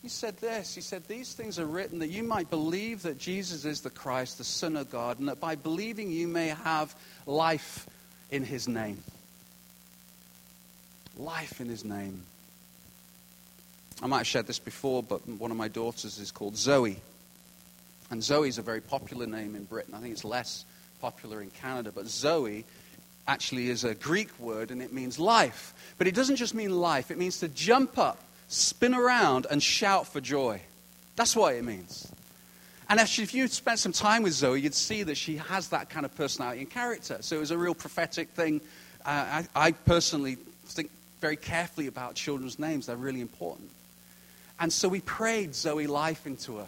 He 0.03 0.09
said 0.09 0.37
this 0.39 0.73
He 0.73 0.81
said, 0.81 1.03
These 1.09 1.33
things 1.33 1.59
are 1.59 1.67
written 1.67 1.99
that 1.99 2.11
you 2.11 2.23
might 2.23 2.49
believe 2.49 3.03
that 3.03 3.19
Jesus 3.19 3.65
is 3.65 3.81
the 3.81 3.91
Christ, 3.91 4.39
the 4.39 4.45
Son 4.45 4.77
of 4.77 4.89
God, 4.89 5.19
and 5.19 5.29
that 5.29 5.41
by 5.41 5.57
believing 5.57 6.13
you 6.13 6.29
may 6.29 6.49
have 6.49 6.95
life 7.27 7.89
in 8.31 8.45
his 8.45 8.69
name. 8.69 9.03
Life 11.17 11.61
in 11.61 11.69
his 11.69 11.85
name. 11.85 12.23
I 14.03 14.07
might 14.09 14.19
have 14.19 14.27
shared 14.27 14.49
this 14.49 14.59
before, 14.59 15.03
but 15.03 15.27
one 15.29 15.53
of 15.53 15.57
my 15.57 15.69
daughters 15.69 16.19
is 16.19 16.33
called 16.33 16.57
Zoe. 16.57 17.01
And 18.11 18.23
Zoe 18.23 18.49
is 18.49 18.59
a 18.59 18.63
very 18.63 18.81
popular 18.81 19.27
name 19.27 19.55
in 19.55 19.65
Britain. 19.65 19.95
I 19.95 20.01
think 20.01 20.13
it's 20.13 20.25
less 20.25 20.65
popular 21.01 21.41
in 21.41 21.51
Canada. 21.51 21.93
But 21.95 22.09
Zoe 22.09 22.65
actually 23.29 23.71
is 23.71 23.85
a 23.85 23.95
Greek 23.95 24.37
word 24.41 24.73
and 24.73 24.83
it 24.83 24.93
means 24.93 25.21
life. 25.21 25.73
But 25.99 26.09
it 26.09 26.17
doesn't 26.17 26.37
just 26.37 26.53
mean 26.53 26.73
life, 26.73 27.13
it 27.13 27.19
means 27.19 27.39
to 27.41 27.49
jump 27.49 27.97
up, 27.97 28.19
spin 28.49 28.93
around, 28.93 29.47
and 29.49 29.63
shout 29.63 30.09
for 30.09 30.21
joy. 30.21 30.61
That's 31.15 31.37
what 31.37 31.55
it 31.55 31.65
means. 31.65 32.11
And 32.89 32.99
actually, 32.99 33.25
if 33.25 33.35
you 33.35 33.47
spent 33.47 33.79
some 33.79 33.93
time 33.93 34.25
with 34.25 34.33
Zoe, 34.33 34.61
you'd 34.61 34.75
see 34.75 35.05
that 35.05 35.17
she 35.17 35.37
has 35.37 35.69
that 35.69 35.89
kind 35.91 36.05
of 36.05 36.15
personality 36.17 36.61
and 36.61 36.69
character. 36.69 37.19
So 37.21 37.37
it 37.37 37.41
was 37.41 37.53
a 37.53 37.59
real 37.59 37.75
prophetic 37.75 38.31
thing. 38.31 38.61
Uh, 39.07 39.45
I, 39.55 39.69
I 39.69 39.73
personally 39.73 40.39
think 40.67 40.91
very 41.21 41.37
carefully 41.37 41.87
about 41.87 42.17
children's 42.17 42.59
names, 42.59 42.87
they're 42.87 42.97
really 42.97 43.21
important. 43.21 43.71
And 44.63 44.73
so 44.73 44.89
we 44.89 45.01
prayed 45.01 45.57
Zoe 45.57 45.89
life 45.89 46.25
into 46.25 46.59
her. 46.59 46.67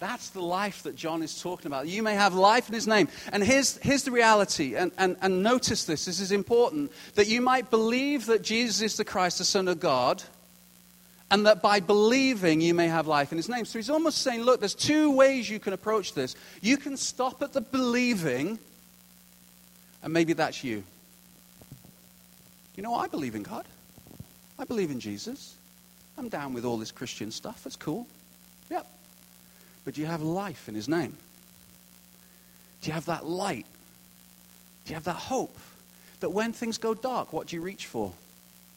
That's 0.00 0.30
the 0.30 0.42
life 0.42 0.82
that 0.82 0.96
John 0.96 1.22
is 1.22 1.40
talking 1.40 1.68
about. 1.68 1.86
You 1.86 2.02
may 2.02 2.14
have 2.14 2.34
life 2.34 2.68
in 2.68 2.74
his 2.74 2.88
name. 2.88 3.06
And 3.32 3.44
here's, 3.44 3.76
here's 3.76 4.02
the 4.02 4.10
reality, 4.10 4.74
and, 4.74 4.90
and, 4.98 5.16
and 5.22 5.44
notice 5.44 5.84
this, 5.84 6.04
this 6.04 6.18
is 6.18 6.32
important 6.32 6.90
that 7.14 7.28
you 7.28 7.40
might 7.40 7.70
believe 7.70 8.26
that 8.26 8.42
Jesus 8.42 8.82
is 8.82 8.96
the 8.96 9.04
Christ, 9.04 9.38
the 9.38 9.44
Son 9.44 9.68
of 9.68 9.78
God, 9.78 10.24
and 11.30 11.46
that 11.46 11.62
by 11.62 11.78
believing 11.78 12.60
you 12.60 12.74
may 12.74 12.88
have 12.88 13.06
life 13.06 13.30
in 13.30 13.38
his 13.38 13.48
name. 13.48 13.64
So 13.66 13.78
he's 13.78 13.88
almost 13.88 14.18
saying, 14.18 14.42
look, 14.42 14.58
there's 14.58 14.74
two 14.74 15.12
ways 15.12 15.48
you 15.48 15.60
can 15.60 15.74
approach 15.74 16.12
this. 16.12 16.34
You 16.60 16.76
can 16.76 16.96
stop 16.96 17.40
at 17.40 17.52
the 17.52 17.60
believing, 17.60 18.58
and 20.02 20.12
maybe 20.12 20.32
that's 20.32 20.64
you. 20.64 20.82
You 22.74 22.82
know, 22.82 22.96
I 22.96 23.06
believe 23.06 23.36
in 23.36 23.44
God, 23.44 23.64
I 24.58 24.64
believe 24.64 24.90
in 24.90 24.98
Jesus. 24.98 25.54
I'm 26.16 26.28
down 26.28 26.54
with 26.54 26.64
all 26.64 26.76
this 26.76 26.92
Christian 26.92 27.30
stuff. 27.30 27.64
That's 27.64 27.76
cool. 27.76 28.06
Yep. 28.70 28.86
But 29.84 29.94
do 29.94 30.00
you 30.00 30.06
have 30.06 30.22
life 30.22 30.68
in 30.68 30.74
his 30.74 30.88
name? 30.88 31.16
Do 32.82 32.88
you 32.88 32.94
have 32.94 33.06
that 33.06 33.26
light? 33.26 33.66
Do 34.84 34.90
you 34.90 34.94
have 34.94 35.04
that 35.04 35.16
hope? 35.16 35.56
That 36.20 36.30
when 36.30 36.52
things 36.52 36.78
go 36.78 36.94
dark, 36.94 37.32
what 37.32 37.48
do 37.48 37.56
you 37.56 37.62
reach 37.62 37.86
for? 37.86 38.12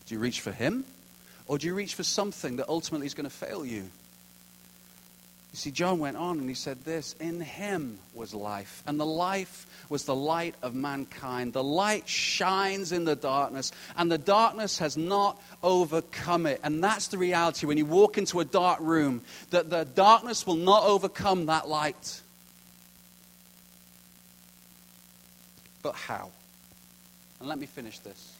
Do 0.08 0.15
you 0.15 0.19
reach 0.19 0.41
for 0.41 0.52
him? 0.52 0.86
Or 1.47 1.58
do 1.58 1.67
you 1.67 1.73
reach 1.73 1.95
for 1.95 2.04
something 2.04 2.58
that 2.58 2.67
ultimately 2.69 3.08
is 3.08 3.13
going 3.13 3.30
to 3.30 3.36
fail 3.36 3.65
you? 3.65 3.89
You 5.51 5.57
see, 5.57 5.71
John 5.71 5.99
went 5.99 6.17
on 6.17 6.39
and 6.39 6.47
he 6.47 6.55
said 6.55 6.83
this 6.83 7.15
In 7.19 7.41
him 7.41 7.99
was 8.13 8.33
life, 8.33 8.83
and 8.86 8.99
the 8.99 9.05
life 9.05 9.65
was 9.89 10.03
the 10.03 10.15
light 10.15 10.55
of 10.62 10.75
mankind. 10.75 11.53
The 11.53 11.63
light 11.63 12.07
shines 12.07 12.91
in 12.91 13.05
the 13.05 13.15
darkness, 13.15 13.71
and 13.95 14.12
the 14.12 14.17
darkness 14.17 14.79
has 14.79 14.97
not 14.97 15.41
overcome 15.63 16.45
it. 16.45 16.60
And 16.63 16.83
that's 16.83 17.07
the 17.07 17.17
reality 17.17 17.65
when 17.65 17.77
you 17.77 17.86
walk 17.86 18.17
into 18.17 18.39
a 18.39 18.45
dark 18.45 18.79
room, 18.81 19.21
that 19.51 19.69
the 19.69 19.86
darkness 19.86 20.45
will 20.45 20.55
not 20.55 20.83
overcome 20.83 21.45
that 21.47 21.67
light. 21.67 22.21
But 25.81 25.95
how? 25.95 26.31
And 27.39 27.47
let 27.47 27.57
me 27.57 27.65
finish 27.65 27.99
this. 27.99 28.33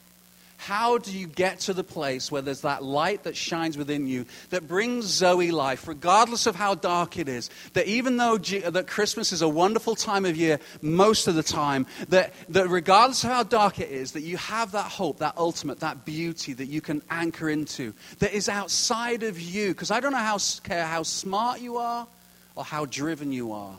How 0.58 0.98
do 0.98 1.17
you 1.17 1.28
get 1.28 1.60
to 1.62 1.74
the 1.74 1.84
place 1.84 2.32
where 2.32 2.41
there's 2.41 2.62
that 2.62 2.84
light 2.84 3.24
that 3.24 3.38
shines 3.38 3.78
within 3.78 4.08
you 4.08 4.26
that 4.50 4.67
brings 4.67 5.06
Zoe 5.06 5.52
life, 5.52 5.88
regardless 5.88 6.48
of 6.48 6.56
how 6.56 6.74
dark 6.74 7.17
it 7.17 7.30
is? 7.30 7.52
That 7.74 7.86
even 7.86 8.17
though 8.17 8.39
G- 8.39 8.60
that 8.60 8.88
Christmas 8.88 9.32
is 9.32 9.43
a 9.43 9.48
wonderful 9.48 9.96
time 9.96 10.26
of 10.26 10.36
year 10.36 10.60
most 10.82 11.28
of 11.28 11.36
the 11.36 11.43
time, 11.43 11.86
that, 12.10 12.34
that 12.50 12.70
regardless 12.70 13.24
of 13.24 13.30
how 13.30 13.43
dark 13.43 13.80
it 13.80 13.91
is, 13.91 14.13
that 14.13 14.22
you 14.22 14.36
have 14.38 14.72
that 14.72 14.91
hope, 14.91 15.20
that 15.20 15.38
ultimate, 15.38 15.80
that 15.82 16.06
beauty 16.06 16.54
that 16.54 16.65
you 16.65 16.82
can 16.82 17.04
anchor 17.10 17.50
into, 17.50 17.93
that 18.17 18.34
is 18.34 18.50
outside 18.50 19.22
of 19.22 19.39
you. 19.39 19.70
Because 19.70 19.91
I 19.91 20.00
don't 20.00 20.12
know 20.12 20.17
how, 20.17 20.39
care 20.63 20.86
how 20.86 21.04
smart 21.04 21.62
you 21.62 21.78
are 21.78 22.08
or 22.56 22.63
how 22.63 22.86
driven 22.86 23.32
you 23.32 23.52
are. 23.52 23.76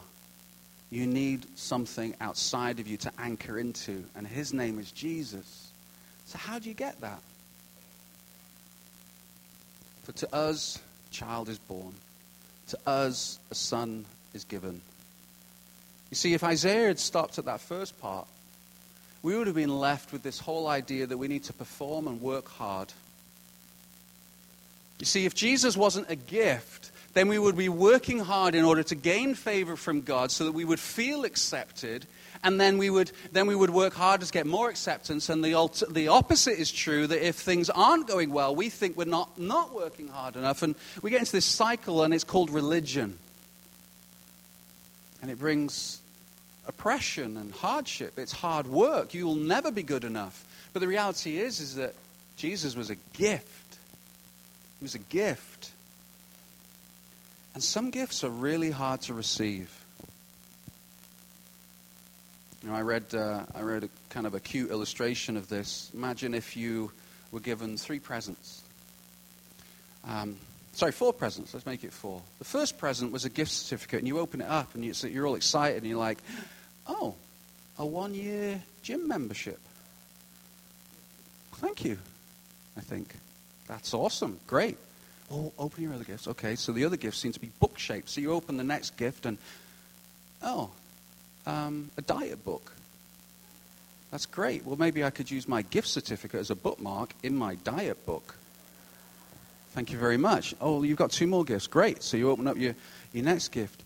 You 0.90 1.06
need 1.06 1.44
something 1.58 2.14
outside 2.20 2.78
of 2.78 2.86
you 2.86 2.96
to 2.98 3.12
anchor 3.18 3.58
into, 3.58 4.04
and 4.14 4.26
his 4.26 4.54
name 4.54 4.78
is 4.78 4.90
Jesus. 4.92 5.67
So, 6.28 6.36
how 6.36 6.58
do 6.58 6.68
you 6.68 6.74
get 6.74 7.00
that? 7.00 7.20
For 10.02 10.12
to 10.12 10.34
us, 10.34 10.78
a 11.10 11.14
child 11.14 11.48
is 11.48 11.58
born, 11.58 11.94
to 12.68 12.78
us, 12.86 13.38
a 13.50 13.54
son 13.54 14.04
is 14.34 14.44
given. 14.44 14.82
You 16.10 16.16
see, 16.16 16.34
if 16.34 16.44
Isaiah 16.44 16.88
had 16.88 16.98
stopped 16.98 17.38
at 17.38 17.46
that 17.46 17.62
first 17.62 17.98
part, 17.98 18.26
we 19.22 19.38
would 19.38 19.46
have 19.46 19.56
been 19.56 19.74
left 19.78 20.12
with 20.12 20.22
this 20.22 20.38
whole 20.38 20.66
idea 20.66 21.06
that 21.06 21.16
we 21.16 21.28
need 21.28 21.44
to 21.44 21.54
perform 21.54 22.06
and 22.06 22.20
work 22.20 22.46
hard. 22.46 22.92
You 24.98 25.06
see, 25.06 25.24
if 25.24 25.34
Jesus 25.34 25.78
wasn't 25.78 26.10
a 26.10 26.16
gift, 26.16 26.90
then 27.14 27.28
we 27.28 27.38
would 27.38 27.56
be 27.56 27.68
working 27.68 28.18
hard 28.18 28.54
in 28.54 28.64
order 28.64 28.82
to 28.82 28.94
gain 28.94 29.34
favor 29.34 29.76
from 29.76 30.02
God 30.02 30.30
so 30.30 30.44
that 30.44 30.52
we 30.52 30.64
would 30.64 30.80
feel 30.80 31.24
accepted. 31.24 32.06
And 32.44 32.60
then 32.60 32.78
we 32.78 32.90
would, 32.90 33.10
then 33.32 33.46
we 33.46 33.56
would 33.56 33.70
work 33.70 33.94
harder 33.94 34.24
to 34.24 34.32
get 34.32 34.46
more 34.46 34.68
acceptance. 34.68 35.28
And 35.28 35.44
the, 35.44 35.54
alt- 35.54 35.82
the 35.90 36.08
opposite 36.08 36.58
is 36.58 36.70
true 36.70 37.06
that 37.06 37.26
if 37.26 37.36
things 37.36 37.70
aren't 37.70 38.06
going 38.06 38.30
well, 38.30 38.54
we 38.54 38.68
think 38.68 38.96
we're 38.96 39.06
not, 39.06 39.38
not 39.38 39.74
working 39.74 40.08
hard 40.08 40.36
enough. 40.36 40.62
And 40.62 40.74
we 41.02 41.10
get 41.10 41.20
into 41.20 41.32
this 41.32 41.44
cycle, 41.44 42.02
and 42.02 42.14
it's 42.14 42.24
called 42.24 42.50
religion. 42.50 43.18
And 45.20 45.30
it 45.30 45.38
brings 45.38 46.00
oppression 46.68 47.36
and 47.36 47.50
hardship. 47.50 48.18
It's 48.18 48.30
hard 48.30 48.68
work. 48.68 49.14
You 49.14 49.26
will 49.26 49.34
never 49.34 49.72
be 49.72 49.82
good 49.82 50.04
enough. 50.04 50.44
But 50.72 50.80
the 50.80 50.86
reality 50.86 51.38
is, 51.38 51.58
is 51.60 51.74
that 51.76 51.94
Jesus 52.36 52.76
was 52.76 52.90
a 52.90 52.96
gift. 53.14 53.78
He 54.78 54.84
was 54.84 54.94
a 54.94 55.00
gift. 55.00 55.70
And 57.58 57.62
some 57.64 57.90
gifts 57.90 58.22
are 58.22 58.30
really 58.30 58.70
hard 58.70 59.00
to 59.00 59.14
receive. 59.14 59.68
You 62.62 62.68
know, 62.68 62.76
I 62.76 62.82
read, 62.82 63.12
uh, 63.12 63.46
I 63.52 63.62
read 63.62 63.82
a 63.82 63.88
kind 64.10 64.28
of 64.28 64.34
a 64.34 64.38
cute 64.38 64.70
illustration 64.70 65.36
of 65.36 65.48
this. 65.48 65.90
Imagine 65.92 66.34
if 66.34 66.56
you 66.56 66.92
were 67.32 67.40
given 67.40 67.76
three 67.76 67.98
presents. 67.98 68.62
Um, 70.04 70.36
sorry, 70.72 70.92
four 70.92 71.12
presents. 71.12 71.52
Let's 71.52 71.66
make 71.66 71.82
it 71.82 71.92
four. 71.92 72.22
The 72.38 72.44
first 72.44 72.78
present 72.78 73.10
was 73.10 73.24
a 73.24 73.28
gift 73.28 73.50
certificate, 73.50 73.98
and 73.98 74.06
you 74.06 74.20
open 74.20 74.40
it 74.40 74.48
up, 74.48 74.76
and 74.76 74.84
you, 74.84 74.94
so 74.94 75.08
you're 75.08 75.26
all 75.26 75.34
excited, 75.34 75.78
and 75.78 75.86
you're 75.86 75.98
like, 75.98 76.18
oh, 76.86 77.16
a 77.76 77.84
one 77.84 78.14
year 78.14 78.62
gym 78.84 79.08
membership. 79.08 79.58
Thank 81.56 81.84
you, 81.84 81.98
I 82.76 82.82
think. 82.82 83.16
That's 83.66 83.94
awesome. 83.94 84.38
Great. 84.46 84.78
Oh, 85.30 85.52
open 85.58 85.82
your 85.82 85.92
other 85.92 86.04
gifts. 86.04 86.26
Okay, 86.26 86.56
so 86.56 86.72
the 86.72 86.84
other 86.84 86.96
gifts 86.96 87.18
seem 87.18 87.32
to 87.32 87.40
be 87.40 87.50
book 87.60 87.78
shaped. 87.78 88.08
So 88.08 88.20
you 88.20 88.32
open 88.32 88.56
the 88.56 88.64
next 88.64 88.96
gift 88.96 89.26
and, 89.26 89.36
oh, 90.42 90.70
um, 91.46 91.90
a 91.98 92.02
diet 92.02 92.44
book. 92.44 92.72
That's 94.10 94.24
great. 94.24 94.64
Well, 94.64 94.76
maybe 94.76 95.04
I 95.04 95.10
could 95.10 95.30
use 95.30 95.46
my 95.46 95.62
gift 95.62 95.88
certificate 95.88 96.40
as 96.40 96.50
a 96.50 96.54
bookmark 96.54 97.12
in 97.22 97.36
my 97.36 97.56
diet 97.56 98.04
book. 98.06 98.36
Thank 99.72 99.92
you 99.92 99.98
very 99.98 100.16
much. 100.16 100.54
Oh, 100.60 100.82
you've 100.82 100.96
got 100.96 101.10
two 101.10 101.26
more 101.26 101.44
gifts. 101.44 101.66
Great. 101.66 102.02
So 102.02 102.16
you 102.16 102.30
open 102.30 102.46
up 102.46 102.56
your, 102.56 102.74
your 103.12 103.24
next 103.24 103.48
gift. 103.48 103.82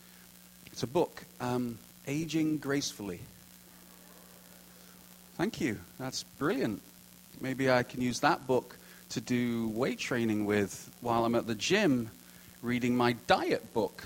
It's 0.66 0.84
a 0.84 0.86
book, 0.86 1.24
um, 1.40 1.76
Aging 2.06 2.58
Gracefully. 2.58 3.20
Thank 5.36 5.60
you. 5.60 5.78
That's 5.98 6.22
brilliant. 6.22 6.80
Maybe 7.40 7.68
I 7.68 7.82
can 7.82 8.00
use 8.00 8.20
that 8.20 8.46
book 8.46 8.76
to 9.12 9.20
do 9.20 9.68
weight 9.68 9.98
training 9.98 10.46
with 10.46 10.90
while 11.02 11.26
I'm 11.26 11.34
at 11.34 11.46
the 11.46 11.54
gym 11.54 12.10
reading 12.62 12.96
my 12.96 13.12
diet 13.26 13.74
book. 13.74 14.04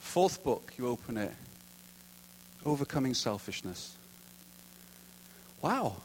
Fourth 0.00 0.42
book, 0.42 0.72
you 0.76 0.88
open 0.88 1.16
it 1.16 1.32
Overcoming 2.66 3.14
Selfishness. 3.14 3.94
Wow. 5.62 5.96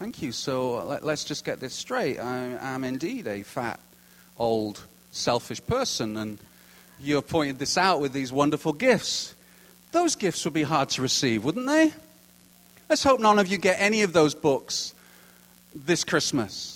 Thank 0.00 0.22
you. 0.22 0.32
So 0.32 0.78
uh, 0.78 0.84
let, 0.84 1.04
us 1.04 1.24
just 1.24 1.44
get 1.44 1.60
this 1.60 1.72
straight. 1.72 2.18
I 2.18 2.58
am 2.60 2.82
indeed 2.82 3.28
a 3.28 3.42
fat, 3.44 3.78
old, 4.36 4.82
selfish 5.12 5.64
person, 5.64 6.16
and 6.16 6.38
you 7.00 7.14
have 7.14 7.28
pointed 7.28 7.60
this 7.60 7.78
out 7.78 8.00
with 8.00 8.12
these 8.12 8.32
wonderful 8.32 8.72
gifts. 8.72 9.34
Those 9.92 10.16
gifts 10.16 10.44
would 10.44 10.54
be 10.54 10.64
hard 10.64 10.88
to 10.90 11.02
receive, 11.02 11.44
wouldn't 11.44 11.66
they? 11.66 11.92
Let's 12.88 13.04
hope 13.04 13.20
none 13.20 13.38
of 13.38 13.46
you 13.46 13.56
get 13.56 13.76
any 13.80 14.02
of 14.02 14.12
those 14.12 14.34
books 14.34 14.94
this 15.74 16.02
Christmas 16.02 16.75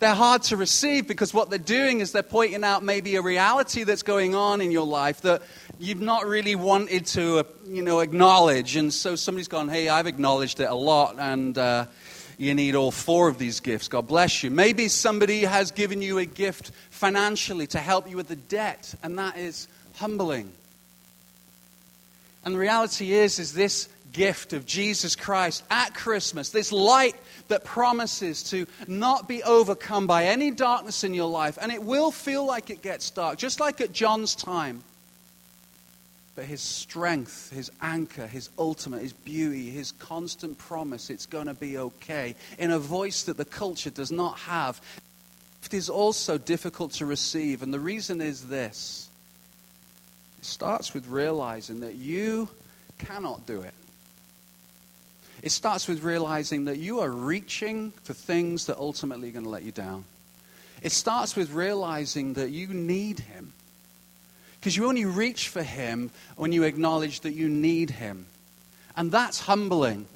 they're 0.00 0.14
hard 0.14 0.42
to 0.44 0.56
receive 0.56 1.06
because 1.06 1.34
what 1.34 1.50
they're 1.50 1.58
doing 1.58 2.00
is 2.00 2.12
they're 2.12 2.22
pointing 2.22 2.64
out 2.64 2.82
maybe 2.82 3.16
a 3.16 3.22
reality 3.22 3.84
that's 3.84 4.02
going 4.02 4.34
on 4.34 4.62
in 4.62 4.70
your 4.70 4.86
life 4.86 5.20
that 5.20 5.42
you've 5.78 6.00
not 6.00 6.26
really 6.26 6.56
wanted 6.56 7.04
to, 7.06 7.40
uh, 7.40 7.42
you 7.66 7.82
know, 7.82 8.00
acknowledge. 8.00 8.76
And 8.76 8.92
so 8.92 9.14
somebody's 9.14 9.48
gone, 9.48 9.68
hey, 9.68 9.90
I've 9.90 10.06
acknowledged 10.06 10.58
it 10.60 10.70
a 10.70 10.74
lot, 10.74 11.16
and 11.18 11.56
uh, 11.56 11.84
you 12.38 12.54
need 12.54 12.74
all 12.74 12.90
four 12.90 13.28
of 13.28 13.36
these 13.36 13.60
gifts. 13.60 13.88
God 13.88 14.08
bless 14.08 14.42
you. 14.42 14.50
Maybe 14.50 14.88
somebody 14.88 15.42
has 15.42 15.70
given 15.70 16.00
you 16.00 16.16
a 16.16 16.24
gift 16.24 16.70
financially 16.88 17.66
to 17.68 17.78
help 17.78 18.08
you 18.08 18.16
with 18.16 18.28
the 18.28 18.36
debt, 18.36 18.94
and 19.02 19.18
that 19.18 19.36
is 19.36 19.68
humbling. 19.96 20.50
And 22.42 22.54
the 22.54 22.58
reality 22.58 23.12
is, 23.12 23.38
is 23.38 23.52
this 23.52 23.86
gift 24.12 24.52
of 24.52 24.66
Jesus 24.66 25.16
Christ 25.16 25.62
at 25.70 25.94
Christmas, 25.94 26.50
this 26.50 26.72
light 26.72 27.16
that 27.48 27.64
promises 27.64 28.42
to 28.44 28.66
not 28.86 29.28
be 29.28 29.42
overcome 29.42 30.06
by 30.06 30.26
any 30.26 30.50
darkness 30.50 31.04
in 31.04 31.14
your 31.14 31.28
life. 31.30 31.58
And 31.60 31.72
it 31.72 31.82
will 31.82 32.10
feel 32.10 32.44
like 32.44 32.70
it 32.70 32.82
gets 32.82 33.10
dark, 33.10 33.38
just 33.38 33.60
like 33.60 33.80
at 33.80 33.92
John's 33.92 34.34
time. 34.34 34.82
But 36.36 36.44
his 36.44 36.60
strength, 36.60 37.50
his 37.50 37.70
anchor, 37.82 38.26
his 38.26 38.50
ultimate, 38.58 39.02
his 39.02 39.12
beauty, 39.12 39.70
his 39.70 39.92
constant 39.92 40.56
promise, 40.58 41.10
it's 41.10 41.26
going 41.26 41.46
to 41.46 41.54
be 41.54 41.76
okay, 41.76 42.34
in 42.58 42.70
a 42.70 42.78
voice 42.78 43.24
that 43.24 43.36
the 43.36 43.44
culture 43.44 43.90
does 43.90 44.12
not 44.12 44.38
have. 44.38 44.80
It 45.64 45.74
is 45.74 45.90
also 45.90 46.38
difficult 46.38 46.92
to 46.92 47.06
receive. 47.06 47.62
And 47.62 47.74
the 47.74 47.80
reason 47.80 48.20
is 48.20 48.46
this 48.46 49.08
it 50.38 50.44
starts 50.44 50.94
with 50.94 51.06
realizing 51.08 51.80
that 51.80 51.96
you 51.96 52.48
cannot 52.98 53.44
do 53.46 53.60
it. 53.60 53.74
It 55.42 55.52
starts 55.52 55.88
with 55.88 56.02
realizing 56.02 56.66
that 56.66 56.78
you 56.78 57.00
are 57.00 57.10
reaching 57.10 57.92
for 58.02 58.12
things 58.12 58.66
that 58.66 58.76
ultimately 58.78 59.28
are 59.28 59.32
going 59.32 59.44
to 59.44 59.50
let 59.50 59.62
you 59.62 59.72
down. 59.72 60.04
It 60.82 60.92
starts 60.92 61.36
with 61.36 61.52
realizing 61.52 62.34
that 62.34 62.50
you 62.50 62.68
need 62.68 63.20
Him. 63.20 63.52
Because 64.58 64.76
you 64.76 64.86
only 64.86 65.06
reach 65.06 65.48
for 65.48 65.62
Him 65.62 66.10
when 66.36 66.52
you 66.52 66.64
acknowledge 66.64 67.20
that 67.20 67.32
you 67.32 67.48
need 67.48 67.90
Him. 67.90 68.26
And 68.96 69.10
that's 69.10 69.40
humbling. 69.40 70.06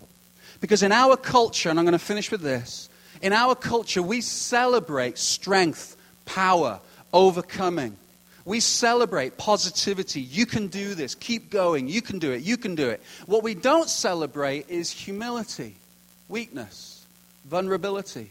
Because 0.60 0.82
in 0.82 0.92
our 0.92 1.16
culture, 1.16 1.70
and 1.70 1.78
I'm 1.78 1.84
going 1.84 1.92
to 1.92 1.98
finish 1.98 2.30
with 2.30 2.42
this, 2.42 2.88
in 3.22 3.32
our 3.32 3.54
culture, 3.54 4.02
we 4.02 4.20
celebrate 4.20 5.16
strength, 5.16 5.96
power, 6.26 6.80
overcoming. 7.12 7.96
We 8.44 8.60
celebrate 8.60 9.38
positivity. 9.38 10.20
You 10.20 10.44
can 10.44 10.66
do 10.66 10.94
this. 10.94 11.14
Keep 11.14 11.50
going. 11.50 11.88
You 11.88 12.02
can 12.02 12.18
do 12.18 12.32
it. 12.32 12.42
You 12.42 12.56
can 12.56 12.74
do 12.74 12.90
it. 12.90 13.00
What 13.26 13.42
we 13.42 13.54
don't 13.54 13.88
celebrate 13.88 14.68
is 14.68 14.90
humility, 14.90 15.76
weakness, 16.28 17.04
vulnerability. 17.46 18.30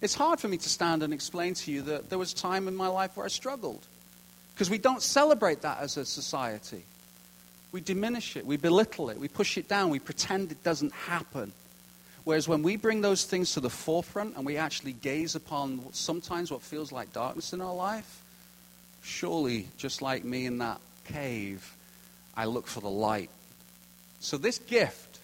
It's 0.00 0.14
hard 0.14 0.38
for 0.38 0.48
me 0.48 0.58
to 0.58 0.68
stand 0.68 1.02
and 1.02 1.12
explain 1.14 1.54
to 1.54 1.72
you 1.72 1.82
that 1.82 2.10
there 2.10 2.18
was 2.18 2.32
a 2.32 2.36
time 2.36 2.68
in 2.68 2.76
my 2.76 2.88
life 2.88 3.16
where 3.16 3.24
I 3.24 3.30
struggled. 3.30 3.84
Because 4.54 4.70
we 4.70 4.78
don't 4.78 5.02
celebrate 5.02 5.62
that 5.62 5.80
as 5.80 5.96
a 5.96 6.04
society. 6.04 6.82
We 7.72 7.80
diminish 7.80 8.36
it, 8.36 8.46
we 8.46 8.56
belittle 8.56 9.10
it, 9.10 9.18
we 9.18 9.28
push 9.28 9.58
it 9.58 9.68
down, 9.68 9.90
we 9.90 9.98
pretend 9.98 10.50
it 10.50 10.62
doesn't 10.62 10.92
happen. 10.92 11.52
Whereas 12.24 12.48
when 12.48 12.62
we 12.62 12.76
bring 12.76 13.00
those 13.00 13.24
things 13.24 13.52
to 13.54 13.60
the 13.60 13.70
forefront 13.70 14.36
and 14.36 14.44
we 14.44 14.56
actually 14.56 14.92
gaze 14.92 15.34
upon 15.34 15.80
sometimes 15.92 16.50
what 16.50 16.62
feels 16.62 16.92
like 16.92 17.12
darkness 17.12 17.52
in 17.52 17.60
our 17.60 17.74
life, 17.74 18.22
Surely, 19.02 19.68
just 19.76 20.02
like 20.02 20.24
me 20.24 20.46
in 20.46 20.58
that 20.58 20.80
cave, 21.04 21.74
I 22.36 22.44
look 22.44 22.66
for 22.66 22.80
the 22.80 22.90
light. 22.90 23.30
So 24.20 24.36
this 24.36 24.58
gift 24.58 25.18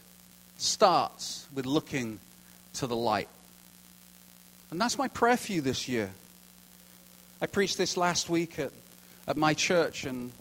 starts 0.59 1.47
with 1.55 1.67
looking 1.67 2.21
to 2.75 2.87
the 2.87 2.97
light. 2.97 3.29
And 4.71 4.81
that's 4.81 4.99
my 4.99 5.09
prayer 5.09 5.37
for 5.37 5.53
you 5.53 5.61
this 5.61 5.89
year. 5.89 6.11
I 7.41 7.47
preached 7.47 7.79
this 7.79 7.97
last 7.97 8.31
week 8.31 8.59
at, 8.59 8.73
at 9.29 9.37
my 9.37 9.55
church, 9.55 10.05
and 10.05 10.33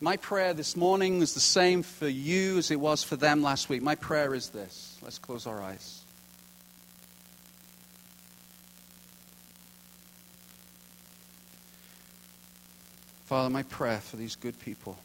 my 0.00 0.16
prayer 0.16 0.52
this 0.54 0.76
morning 0.76 1.22
is 1.22 1.34
the 1.34 1.40
same 1.40 1.82
for 1.82 2.08
you 2.08 2.58
as 2.58 2.70
it 2.70 2.80
was 2.80 3.02
for 3.02 3.16
them 3.16 3.42
last 3.42 3.68
week. 3.68 3.82
My 3.82 3.94
prayer 3.94 4.34
is 4.34 4.50
this. 4.50 4.98
Let's 5.02 5.18
close 5.18 5.46
our 5.46 5.62
eyes. 5.62 6.02
Father, 13.28 13.50
my 13.50 13.62
prayer 13.64 13.98
for 13.98 14.16
these 14.16 14.36
good 14.36 14.58
people, 14.58 14.96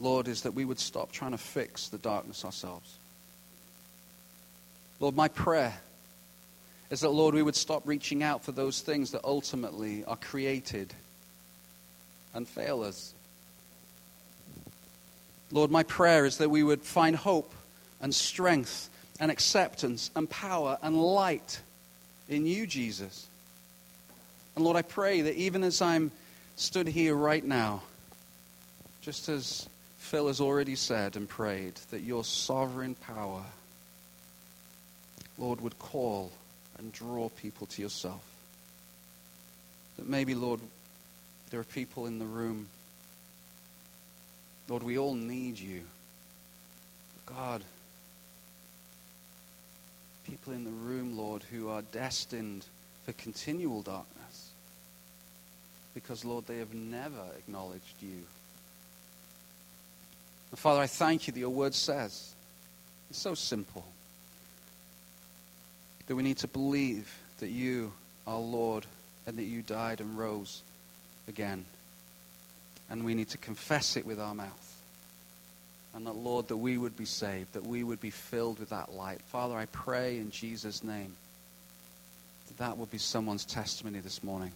Lord, 0.00 0.26
is 0.26 0.42
that 0.42 0.52
we 0.52 0.64
would 0.64 0.80
stop 0.80 1.12
trying 1.12 1.30
to 1.30 1.38
fix 1.38 1.86
the 1.86 1.98
darkness 1.98 2.44
ourselves. 2.44 2.92
Lord, 4.98 5.14
my 5.14 5.28
prayer 5.28 5.74
is 6.90 7.02
that, 7.02 7.10
Lord, 7.10 7.36
we 7.36 7.42
would 7.42 7.54
stop 7.54 7.86
reaching 7.86 8.24
out 8.24 8.44
for 8.44 8.50
those 8.50 8.80
things 8.80 9.12
that 9.12 9.20
ultimately 9.22 10.04
are 10.06 10.16
created 10.16 10.92
and 12.34 12.48
fail 12.48 12.82
us. 12.82 13.14
Lord, 15.52 15.70
my 15.70 15.84
prayer 15.84 16.26
is 16.26 16.38
that 16.38 16.50
we 16.50 16.64
would 16.64 16.82
find 16.82 17.14
hope 17.14 17.54
and 18.00 18.12
strength 18.12 18.90
and 19.20 19.30
acceptance 19.30 20.10
and 20.16 20.28
power 20.28 20.78
and 20.82 21.00
light 21.00 21.60
in 22.28 22.44
you, 22.44 22.66
Jesus. 22.66 23.28
And 24.56 24.64
Lord, 24.64 24.76
I 24.76 24.82
pray 24.82 25.20
that 25.20 25.34
even 25.34 25.62
as 25.62 25.82
I'm 25.82 26.10
stood 26.56 26.88
here 26.88 27.14
right 27.14 27.44
now, 27.44 27.82
just 29.02 29.28
as 29.28 29.68
Phil 29.98 30.28
has 30.28 30.40
already 30.40 30.74
said 30.74 31.14
and 31.16 31.28
prayed, 31.28 31.74
that 31.90 32.00
your 32.00 32.24
sovereign 32.24 32.94
power, 32.94 33.42
Lord, 35.36 35.60
would 35.60 35.78
call 35.78 36.32
and 36.78 36.90
draw 36.90 37.28
people 37.28 37.66
to 37.68 37.82
yourself. 37.82 38.22
That 39.98 40.08
maybe, 40.08 40.34
Lord, 40.34 40.60
there 41.50 41.60
are 41.60 41.64
people 41.64 42.06
in 42.06 42.18
the 42.18 42.24
room. 42.24 42.68
Lord, 44.68 44.82
we 44.82 44.96
all 44.96 45.14
need 45.14 45.58
you. 45.58 45.82
God, 47.26 47.62
people 50.26 50.54
in 50.54 50.64
the 50.64 50.70
room, 50.70 51.16
Lord, 51.16 51.42
who 51.42 51.68
are 51.68 51.82
destined 51.82 52.64
for 53.04 53.12
continual 53.12 53.82
darkness. 53.82 54.15
Because, 55.96 56.26
Lord, 56.26 56.46
they 56.46 56.58
have 56.58 56.74
never 56.74 57.22
acknowledged 57.38 58.02
you. 58.02 58.20
And 60.50 60.58
Father, 60.58 60.80
I 60.80 60.86
thank 60.86 61.26
you 61.26 61.32
that 61.32 61.40
your 61.40 61.48
word 61.48 61.74
says, 61.74 62.34
it's 63.08 63.18
so 63.18 63.32
simple, 63.32 63.82
that 66.06 66.14
we 66.14 66.22
need 66.22 66.36
to 66.38 66.48
believe 66.48 67.18
that 67.40 67.48
you 67.48 67.94
are 68.26 68.38
Lord 68.38 68.84
and 69.26 69.38
that 69.38 69.44
you 69.44 69.62
died 69.62 70.02
and 70.02 70.18
rose 70.18 70.60
again. 71.28 71.64
And 72.90 73.02
we 73.02 73.14
need 73.14 73.30
to 73.30 73.38
confess 73.38 73.96
it 73.96 74.04
with 74.04 74.20
our 74.20 74.34
mouth. 74.34 74.82
And 75.94 76.06
that, 76.06 76.14
Lord, 76.14 76.48
that 76.48 76.58
we 76.58 76.76
would 76.76 76.98
be 76.98 77.06
saved, 77.06 77.54
that 77.54 77.64
we 77.64 77.82
would 77.82 78.02
be 78.02 78.10
filled 78.10 78.58
with 78.60 78.68
that 78.68 78.92
light. 78.92 79.22
Father, 79.22 79.56
I 79.56 79.64
pray 79.64 80.18
in 80.18 80.30
Jesus' 80.30 80.84
name 80.84 81.14
that 82.48 82.58
that 82.58 82.76
will 82.76 82.84
be 82.84 82.98
someone's 82.98 83.46
testimony 83.46 84.00
this 84.00 84.22
morning. 84.22 84.52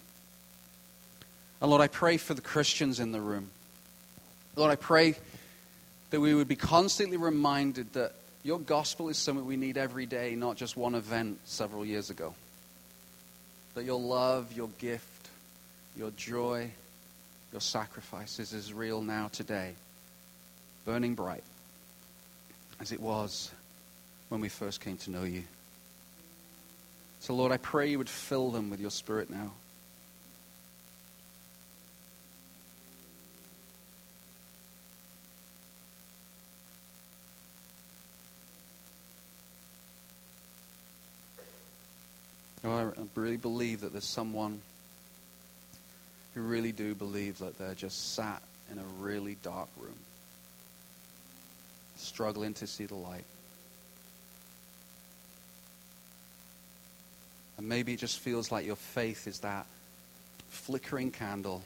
And 1.61 1.71
Lord, 1.71 1.83
I 1.83 1.89
pray 1.89 2.17
for 2.17 2.35
the 2.35 2.41
Christians 2.41 3.01
in 3.01 3.13
the 3.13 3.21
room. 3.21 3.51
Lord, 4.57 4.71
I 4.71 4.77
pray 4.77 5.17
that 6.11 6.21
we 6.21 6.35
would 6.35 6.49
be 6.49 6.57
constantly 6.57 7.17
reminded 7.17 7.93
that 7.93 8.15
your 8.43 8.59
gospel 8.59 9.09
is 9.09 9.19
something 9.19 9.45
we 9.45 9.57
need 9.57 9.77
every 9.77 10.07
day, 10.07 10.35
not 10.35 10.57
just 10.57 10.77
one 10.77 10.95
event 10.95 11.39
several 11.45 11.85
years 11.85 12.11
ago. 12.11 12.35
That 13.75 13.85
your 13.85 14.01
love, 14.01 14.53
your 14.53 14.69
gift, 14.79 15.29
your 15.97 16.11
joy, 16.13 16.71
your 17.53 17.61
sacrifices 17.61 18.53
is 18.53 18.73
real 18.73 19.03
now 19.03 19.29
today, 19.29 19.75
burning 20.85 21.15
bright, 21.15 21.45
as 22.81 22.93
it 22.93 23.01
was 23.01 23.51
when 24.31 24.41
we 24.41 24.49
first 24.49 24.81
came 24.81 24.97
to 24.99 25.11
know 25.11 25.25
you. 25.25 25.43
So, 27.21 27.35
Lord, 27.35 27.53
I 27.53 27.59
pray 27.59 27.91
you 27.91 27.99
would 27.99 28.09
fill 28.09 28.51
them 28.51 28.71
with 28.71 28.81
your 28.81 28.91
spirit 28.91 29.29
now. 29.29 29.53
I 42.63 42.91
really 43.15 43.37
believe 43.39 43.81
that 43.81 43.93
there's 43.93 44.05
someone 44.05 44.61
who 46.35 46.43
really 46.43 46.73
do 46.73 46.95
believe 46.95 47.39
that 47.39 47.59
they're 47.59 47.75
just 47.75 48.15
sat 48.15 48.43
in 48.71 48.79
a 48.79 48.85
really 48.99 49.37
dark 49.43 49.69
room, 49.79 49.95
struggling 51.97 52.55
to 52.55 52.67
see 52.67 52.87
the 52.87 52.95
light. 52.95 53.25
And 57.57 57.69
maybe 57.69 57.95
it 57.95 57.99
just 57.99 58.19
feels 58.19 58.53
like 58.53 58.65
your 58.65 58.77
faith 58.77 59.27
is 59.27 59.41
that 59.41 59.67
flickering 60.49 61.11
candle. 61.11 61.63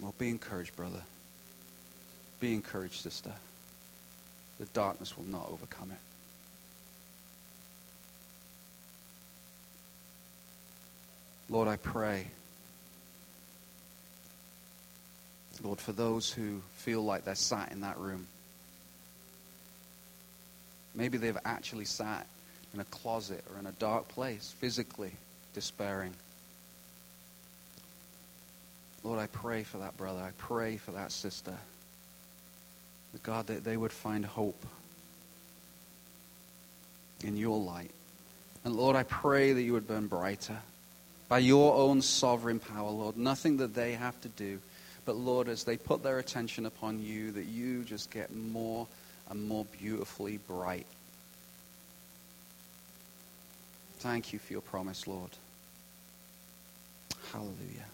Well, 0.00 0.14
be 0.18 0.30
encouraged, 0.30 0.76
brother. 0.76 1.02
Be 2.40 2.54
encouraged, 2.54 3.02
sister. 3.02 3.32
The 4.60 4.66
darkness 4.66 5.16
will 5.16 5.24
not 5.24 5.48
overcome 5.50 5.90
it. 5.90 5.96
Lord, 11.48 11.66
I 11.66 11.76
pray. 11.76 12.26
Lord, 15.62 15.80
for 15.80 15.92
those 15.92 16.30
who 16.30 16.60
feel 16.76 17.02
like 17.02 17.24
they're 17.24 17.34
sat 17.34 17.72
in 17.72 17.80
that 17.80 17.98
room. 17.98 18.26
Maybe 20.94 21.16
they've 21.16 21.38
actually 21.44 21.86
sat 21.86 22.26
in 22.74 22.80
a 22.80 22.84
closet 22.84 23.42
or 23.50 23.58
in 23.58 23.66
a 23.66 23.72
dark 23.72 24.08
place, 24.08 24.54
physically 24.60 25.12
despairing. 25.54 26.12
Lord, 29.02 29.18
I 29.18 29.26
pray 29.26 29.62
for 29.62 29.78
that 29.78 29.96
brother. 29.96 30.20
I 30.20 30.32
pray 30.36 30.76
for 30.76 30.92
that 30.92 31.12
sister. 31.12 31.56
God, 33.18 33.48
that 33.48 33.64
they 33.64 33.76
would 33.76 33.92
find 33.92 34.24
hope 34.24 34.64
in 37.24 37.36
your 37.36 37.58
light. 37.58 37.90
And 38.64 38.74
Lord, 38.74 38.96
I 38.96 39.02
pray 39.02 39.52
that 39.52 39.62
you 39.62 39.72
would 39.72 39.86
burn 39.86 40.06
brighter 40.06 40.58
by 41.28 41.38
your 41.38 41.74
own 41.74 42.02
sovereign 42.02 42.58
power, 42.58 42.90
Lord. 42.90 43.16
Nothing 43.16 43.56
that 43.58 43.74
they 43.74 43.92
have 43.92 44.20
to 44.22 44.28
do. 44.28 44.58
But 45.04 45.16
Lord, 45.16 45.48
as 45.48 45.64
they 45.64 45.76
put 45.76 46.02
their 46.02 46.18
attention 46.18 46.66
upon 46.66 47.02
you, 47.02 47.32
that 47.32 47.44
you 47.44 47.84
just 47.84 48.10
get 48.10 48.34
more 48.34 48.86
and 49.30 49.48
more 49.48 49.64
beautifully 49.78 50.38
bright. 50.38 50.86
Thank 53.98 54.32
you 54.32 54.38
for 54.38 54.52
your 54.52 54.62
promise, 54.62 55.06
Lord. 55.06 55.30
Hallelujah. 57.32 57.86